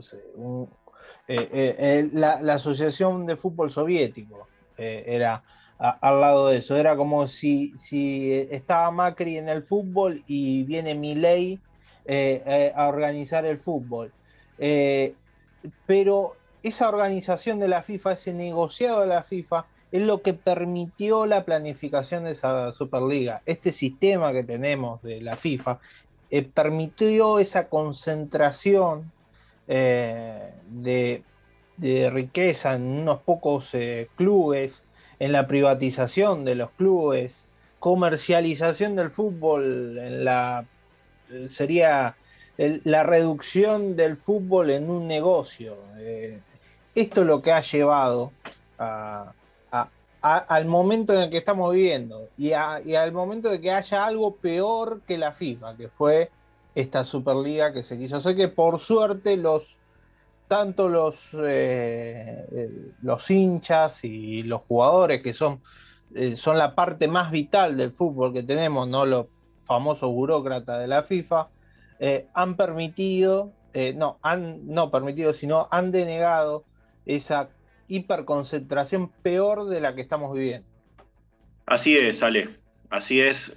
[0.02, 0.22] sé
[2.12, 4.46] la, la, Asociación de Fútbol Soviético.
[4.76, 5.42] era
[5.82, 6.76] al lado de eso.
[6.76, 11.58] Era como si, si estaba Macri en el fútbol y viene Milei
[12.04, 14.12] eh, eh, a organizar el fútbol.
[14.58, 15.14] Eh,
[15.86, 21.26] pero esa organización de la FIFA, ese negociado de la FIFA, es lo que permitió
[21.26, 23.42] la planificación de esa Superliga.
[23.44, 25.80] Este sistema que tenemos de la FIFA
[26.54, 29.12] permitió esa concentración
[29.66, 31.22] de,
[31.76, 33.70] de, riqueza en unos pocos
[34.16, 34.82] clubes
[35.22, 37.32] en la privatización de los clubes,
[37.78, 40.64] comercialización del fútbol, en la
[41.50, 42.16] sería
[42.56, 45.76] la reducción del fútbol en un negocio.
[45.98, 46.40] Eh,
[46.96, 48.32] esto es lo que ha llevado
[50.20, 55.02] al momento en el que estamos viviendo y, al momento de que haya algo peor
[55.06, 56.30] que la FIFA, que fue
[56.74, 59.62] esta Superliga que se quiso hacer, que por suerte los
[60.52, 65.62] tanto los, eh, eh, los hinchas y los jugadores, que son,
[66.14, 69.28] eh, son la parte más vital del fútbol que tenemos, no los
[69.64, 71.48] famosos burócratas de la FIFA,
[72.34, 73.52] han permitido
[73.94, 76.64] no, han no permitido, sino han denegado
[77.06, 77.48] esa
[77.88, 80.68] hiperconcentración peor de la que estamos viviendo.
[81.64, 82.50] Así es, Ale.
[82.90, 83.54] Así es,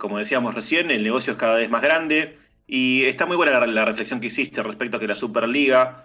[0.00, 3.84] como decíamos recién, el negocio es cada vez más grande y está muy buena la,
[3.84, 6.03] reflexión que hiciste respecto a que la Superliga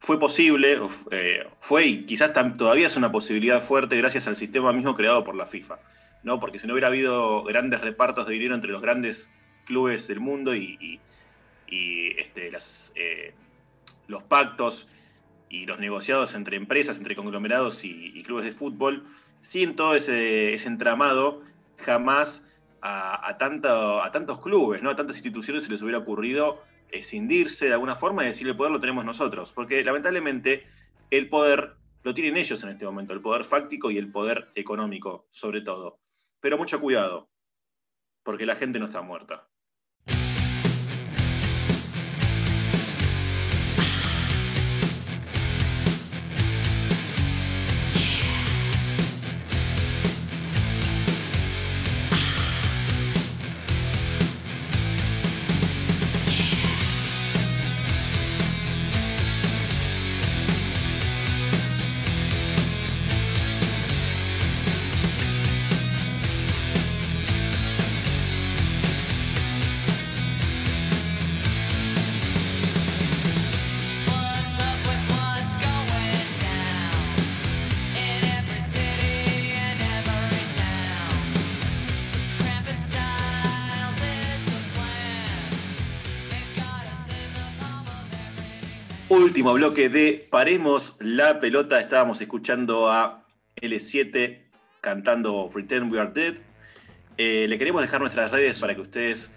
[0.00, 0.78] fue posible,
[1.10, 5.34] eh, fue y quizás todavía es una posibilidad fuerte gracias al sistema mismo creado por
[5.34, 5.78] la FIFA,
[6.22, 6.40] ¿no?
[6.40, 9.30] Porque si no hubiera habido grandes repartos de dinero entre los grandes
[9.64, 11.00] clubes del mundo y,
[11.66, 12.52] este,
[12.94, 13.34] eh,
[14.06, 14.88] los pactos
[15.50, 19.06] y los negociados entre empresas, entre conglomerados y, clubes de fútbol,
[19.40, 21.42] sin todo ese, entramado,
[21.78, 22.46] jamás
[22.80, 24.90] a, a, a, tantos clubes, ¿no?
[24.90, 28.72] a tantas instituciones se les hubiera ocurrido escindirse de alguna forma y decir el poder
[28.72, 29.52] lo tenemos nosotros.
[29.52, 30.66] Porque lamentablemente
[31.10, 35.26] el poder lo tienen ellos en este momento, el poder fáctico y el poder económico,
[35.30, 36.00] sobre todo.
[36.40, 37.28] Pero mucho cuidado,
[38.22, 39.47] porque la gente no está muerta.
[89.08, 91.80] Último bloque de Paremos la pelota.
[91.80, 93.24] Estábamos escuchando a
[93.60, 94.38] L7
[94.80, 96.34] cantando Pretend We Are Dead.
[97.16, 99.30] Eh, le queremos dejar nuestras redes para que ustedes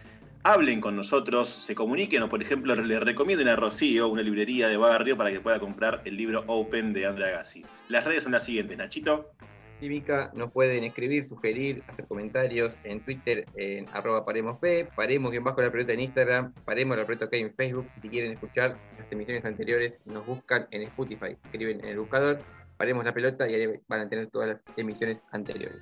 [0.43, 4.77] hablen con nosotros, se comuniquen o, por ejemplo, le recomienden a Rocío una librería de
[4.77, 7.63] barrio para que pueda comprar el libro Open de Andrea Gassi.
[7.89, 9.31] Las redes son las siguientes, Nachito.
[10.35, 15.59] Nos pueden escribir, sugerir, hacer comentarios en Twitter en arroba paremos P, paremos en bajo
[15.59, 17.87] la pelota en Instagram, paremos la pelota en Facebook.
[17.99, 22.37] Si quieren escuchar las emisiones anteriores, nos buscan en Spotify, escriben en el buscador,
[22.77, 25.81] paremos la pelota y ahí van a tener todas las emisiones anteriores.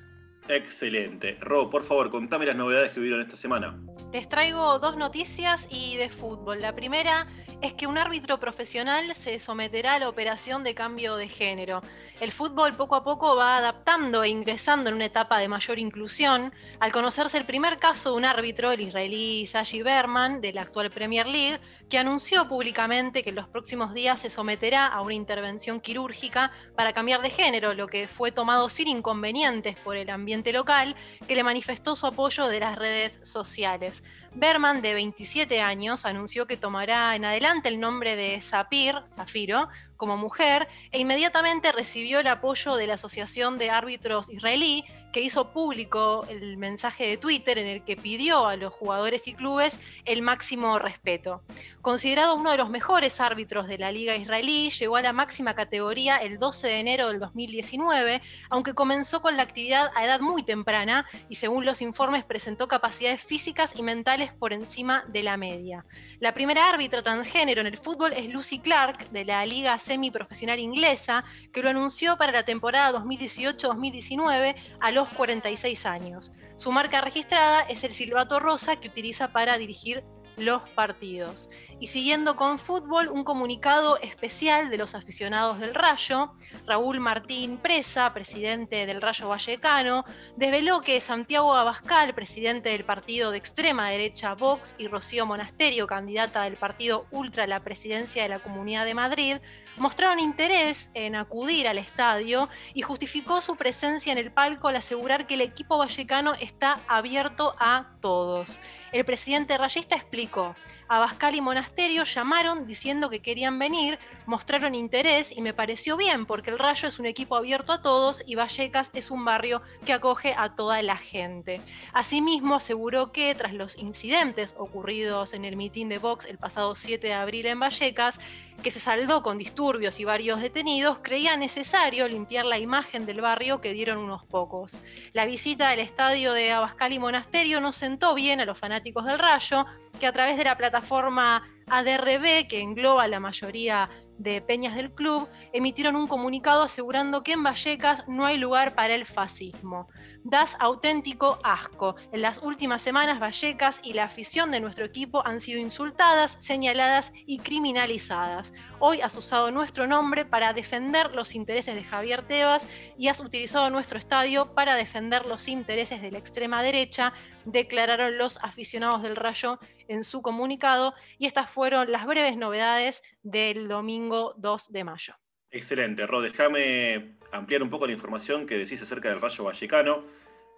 [0.50, 1.38] Excelente.
[1.42, 3.80] Ro, por favor, contame las novedades que hubieron esta semana.
[4.12, 6.60] Les traigo dos noticias y de fútbol.
[6.60, 7.28] La primera
[7.62, 11.84] es que un árbitro profesional se someterá a la operación de cambio de género.
[12.20, 16.52] El fútbol poco a poco va adaptando e ingresando en una etapa de mayor inclusión.
[16.80, 20.90] Al conocerse el primer caso de un árbitro, el israelí Sashi Berman, de la actual
[20.90, 25.80] Premier League, que anunció públicamente que en los próximos días se someterá a una intervención
[25.80, 30.96] quirúrgica para cambiar de género, lo que fue tomado sin inconvenientes por el ambiente local,
[31.28, 34.04] que le manifestó su apoyo de las redes sociales.
[34.34, 40.18] Berman, de 27 años, anunció que tomará en adelante el nombre de Sapir, Zafiro, como
[40.18, 46.26] mujer e inmediatamente recibió el apoyo de la Asociación de Árbitros Israelí, que hizo público
[46.30, 50.80] el mensaje de Twitter en el que pidió a los jugadores y clubes el máximo
[50.80, 51.42] respeto.
[51.82, 56.18] Considerado uno de los mejores árbitros de la liga israelí, llegó a la máxima categoría
[56.18, 61.06] el 12 de enero del 2019, aunque comenzó con la actividad a edad muy temprana
[61.30, 65.86] y según los informes presentó capacidades físicas y mentales por encima de la media.
[66.20, 71.24] La primera árbitra transgénero en el fútbol es Lucy Clark de la liga semiprofesional inglesa,
[71.54, 76.34] que lo anunció para la temporada 2018-2019 a los 46 años.
[76.58, 80.04] Su marca registrada es el silbato rosa que utiliza para dirigir
[80.36, 81.50] los partidos.
[81.80, 86.34] Y siguiendo con fútbol, un comunicado especial de los aficionados del Rayo,
[86.66, 90.04] Raúl Martín Presa, presidente del Rayo Vallecano,
[90.36, 96.44] desveló que Santiago Abascal, presidente del partido de extrema derecha Vox, y Rocío Monasterio, candidata
[96.44, 99.38] del partido Ultra a la presidencia de la Comunidad de Madrid,
[99.80, 105.26] mostraron interés en acudir al estadio y justificó su presencia en el palco al asegurar
[105.26, 108.60] que el equipo vallecano está abierto a todos.
[108.92, 110.56] El presidente rayista explicó,
[110.88, 116.50] Abascal y Monasterio llamaron diciendo que querían venir, mostraron interés y me pareció bien porque
[116.50, 120.34] el Rayo es un equipo abierto a todos y Vallecas es un barrio que acoge
[120.36, 121.62] a toda la gente.
[121.94, 127.06] Asimismo, aseguró que tras los incidentes ocurridos en el mitin de Vox el pasado 7
[127.06, 128.20] de abril en Vallecas,
[128.64, 133.62] que se saldó con disturbios y varios detenidos, creía necesario limpiar la imagen del barrio
[133.62, 134.82] que dieron unos pocos.
[135.14, 139.20] La visita al estadio de Abascal y Monasterio no sentó bien a los fanáticos del
[139.20, 139.66] Rayo,
[140.00, 143.90] que a través de la plataforma ADRB, que engloba la mayoría
[144.20, 148.94] de Peñas del Club emitieron un comunicado asegurando que en Vallecas no hay lugar para
[148.94, 149.88] el fascismo.
[150.24, 151.96] Das auténtico asco.
[152.12, 157.14] En las últimas semanas, Vallecas y la afición de nuestro equipo han sido insultadas, señaladas
[157.26, 158.54] y criminalizadas.
[158.80, 163.70] Hoy has usado nuestro nombre para defender los intereses de Javier Tebas y has utilizado
[163.70, 167.14] nuestro estadio para defender los intereses de la extrema derecha,
[167.46, 169.60] declararon los aficionados del Rayo
[169.90, 175.14] en su comunicado y estas fueron las breves novedades del domingo 2 de mayo.
[175.52, 176.24] Excelente, Rod.
[176.24, 180.04] Déjame ampliar un poco la información que decís acerca del Rayo Vallecano.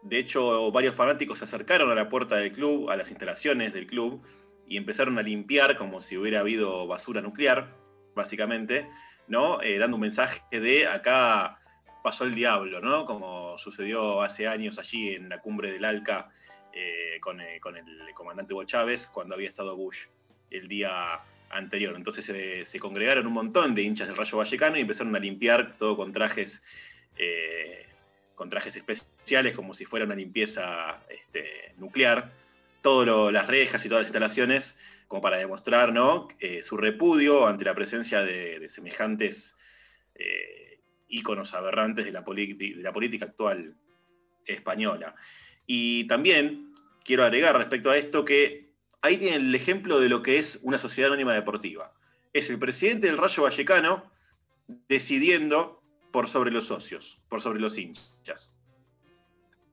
[0.03, 3.87] De hecho, varios fanáticos se acercaron a la puerta del club, a las instalaciones del
[3.87, 4.21] club,
[4.67, 7.75] y empezaron a limpiar como si hubiera habido basura nuclear,
[8.15, 8.89] básicamente,
[9.27, 9.61] ¿no?
[9.61, 11.57] Eh, dando un mensaje de acá
[12.03, 13.05] pasó el diablo, ¿no?
[13.05, 16.29] Como sucedió hace años allí en la cumbre del Alca
[16.73, 20.05] eh, con, eh, con, el comandante Hugo Chávez cuando había estado Bush
[20.49, 21.19] el día
[21.49, 21.95] anterior.
[21.95, 22.25] Entonces
[22.67, 26.13] se congregaron un montón de hinchas del Rayo Vallecano y empezaron a limpiar todo con
[26.13, 26.63] trajes,
[27.17, 27.85] eh,
[28.35, 32.31] con trajes especiales, como si fuera una limpieza este, nuclear.
[32.81, 36.27] Todas las rejas y todas las instalaciones, como para demostrar ¿no?
[36.63, 39.55] su repudio ante la presencia de, semejantes
[41.07, 43.75] íconos aberrantes de la política actual
[44.45, 45.15] española.
[45.73, 46.73] Y también
[47.05, 50.77] quiero agregar respecto a esto que ahí tienen el ejemplo de lo que es una
[50.77, 51.93] sociedad anónima deportiva.
[52.33, 54.03] Es el presidente del Rayo Vallecano
[54.89, 58.53] decidiendo por sobre los socios, por sobre los hinchas.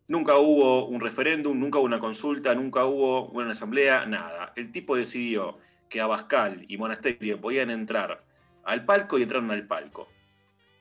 [0.06, 4.52] Nunca hubo un referéndum, nunca hubo una consulta, nunca hubo una asamblea, nada.
[4.54, 8.22] El tipo decidió que Abascal y Monasterio podían entrar
[8.62, 10.06] al palco y entraron al palco.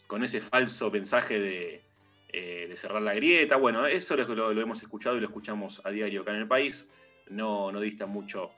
[0.06, 1.87] Con ese falso mensaje de,
[2.30, 3.56] eh, de cerrar la grieta.
[3.56, 6.90] Bueno, eso lo, hemos escuchado y lo escuchamos a diario acá en el país.
[7.30, 8.52] No, no dista mucho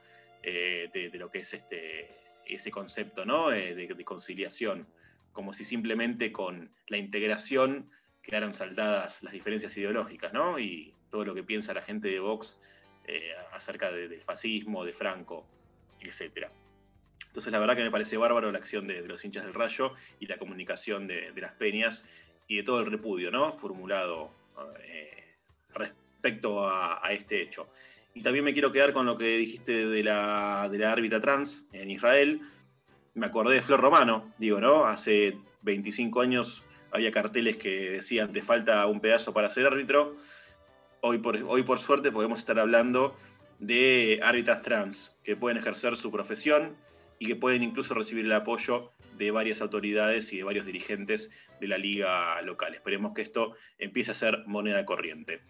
[0.44, 2.10] eh, de, lo que es este,
[2.46, 3.52] ese concepto ¿no?
[3.52, 4.88] Eh, de, conciliación,
[5.32, 7.90] como si simplemente con la integración
[8.22, 10.60] quedaran saldadas las diferencias ideológicas ¿no?
[10.60, 12.60] y todo lo que piensa la gente de Vox
[13.54, 15.48] acerca del fascismo, de Franco,
[16.00, 16.48] etc.
[17.28, 20.26] Entonces, la verdad que me parece bárbaro la acción de, los hinchas del Rayo y
[20.26, 22.04] la comunicación de, las peñas
[22.50, 23.54] y de todo el repudio ¿no?
[23.54, 24.32] formulado
[24.84, 25.24] eh,
[25.74, 27.70] respecto a, este hecho.
[28.14, 31.70] Y también me quiero quedar con lo que dijiste de la, de la árbitra trans
[31.72, 32.42] en Israel.
[33.14, 34.86] Me acordé de Flor Romano, digo, ¿no?
[34.86, 40.18] Hace 25 años había carteles que decían te falta un pedazo para ser árbitro.
[41.02, 43.16] Hoy por, hoy por suerte podemos estar hablando
[43.60, 46.76] de árbitras trans que pueden ejercer su profesión
[47.20, 51.30] y que pueden incluso recibir el apoyo de varias autoridades y de varios dirigentes
[51.60, 52.74] de la liga local.
[52.74, 55.42] Esperemos que esto empiece a ser moneda corriente.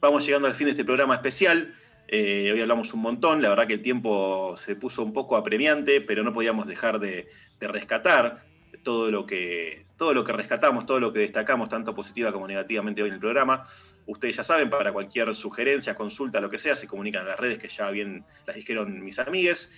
[0.00, 1.74] Vamos llegando al fin de este programa especial.
[2.08, 6.00] Eh, hoy hablamos un montón, la verdad que el tiempo se puso un poco apremiante,
[6.00, 7.28] pero no podíamos dejar de,
[7.60, 8.44] rescatar
[8.82, 13.02] todo lo, que, todo lo que rescatamos, todo lo que destacamos, tanto positiva como negativamente
[13.02, 13.66] hoy en el programa.
[14.06, 17.58] Ustedes ya saben, para cualquier sugerencia, consulta, lo que sea, se comunican en las redes
[17.58, 19.72] que ya bien las dijeron mis amigues.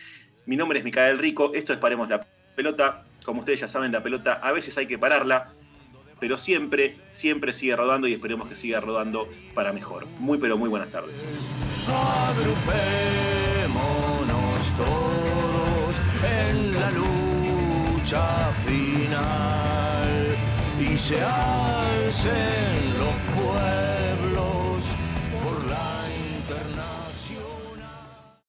[0.46, 2.26] Mi nombre es Micael Rico, esto es Paremos la
[2.56, 3.04] Pelota.
[3.24, 5.52] Como ustedes ya saben, la pelota a veces hay que pararla,
[6.18, 10.06] pero siempre, siempre sigue rodando y esperemos que siga rodando para mejor.
[10.18, 11.14] Muy, pero muy buenas tardes.
[11.88, 12.66] Agrupémonos
[14.76, 20.36] todos en la lucha final
[20.80, 22.95] y se alcen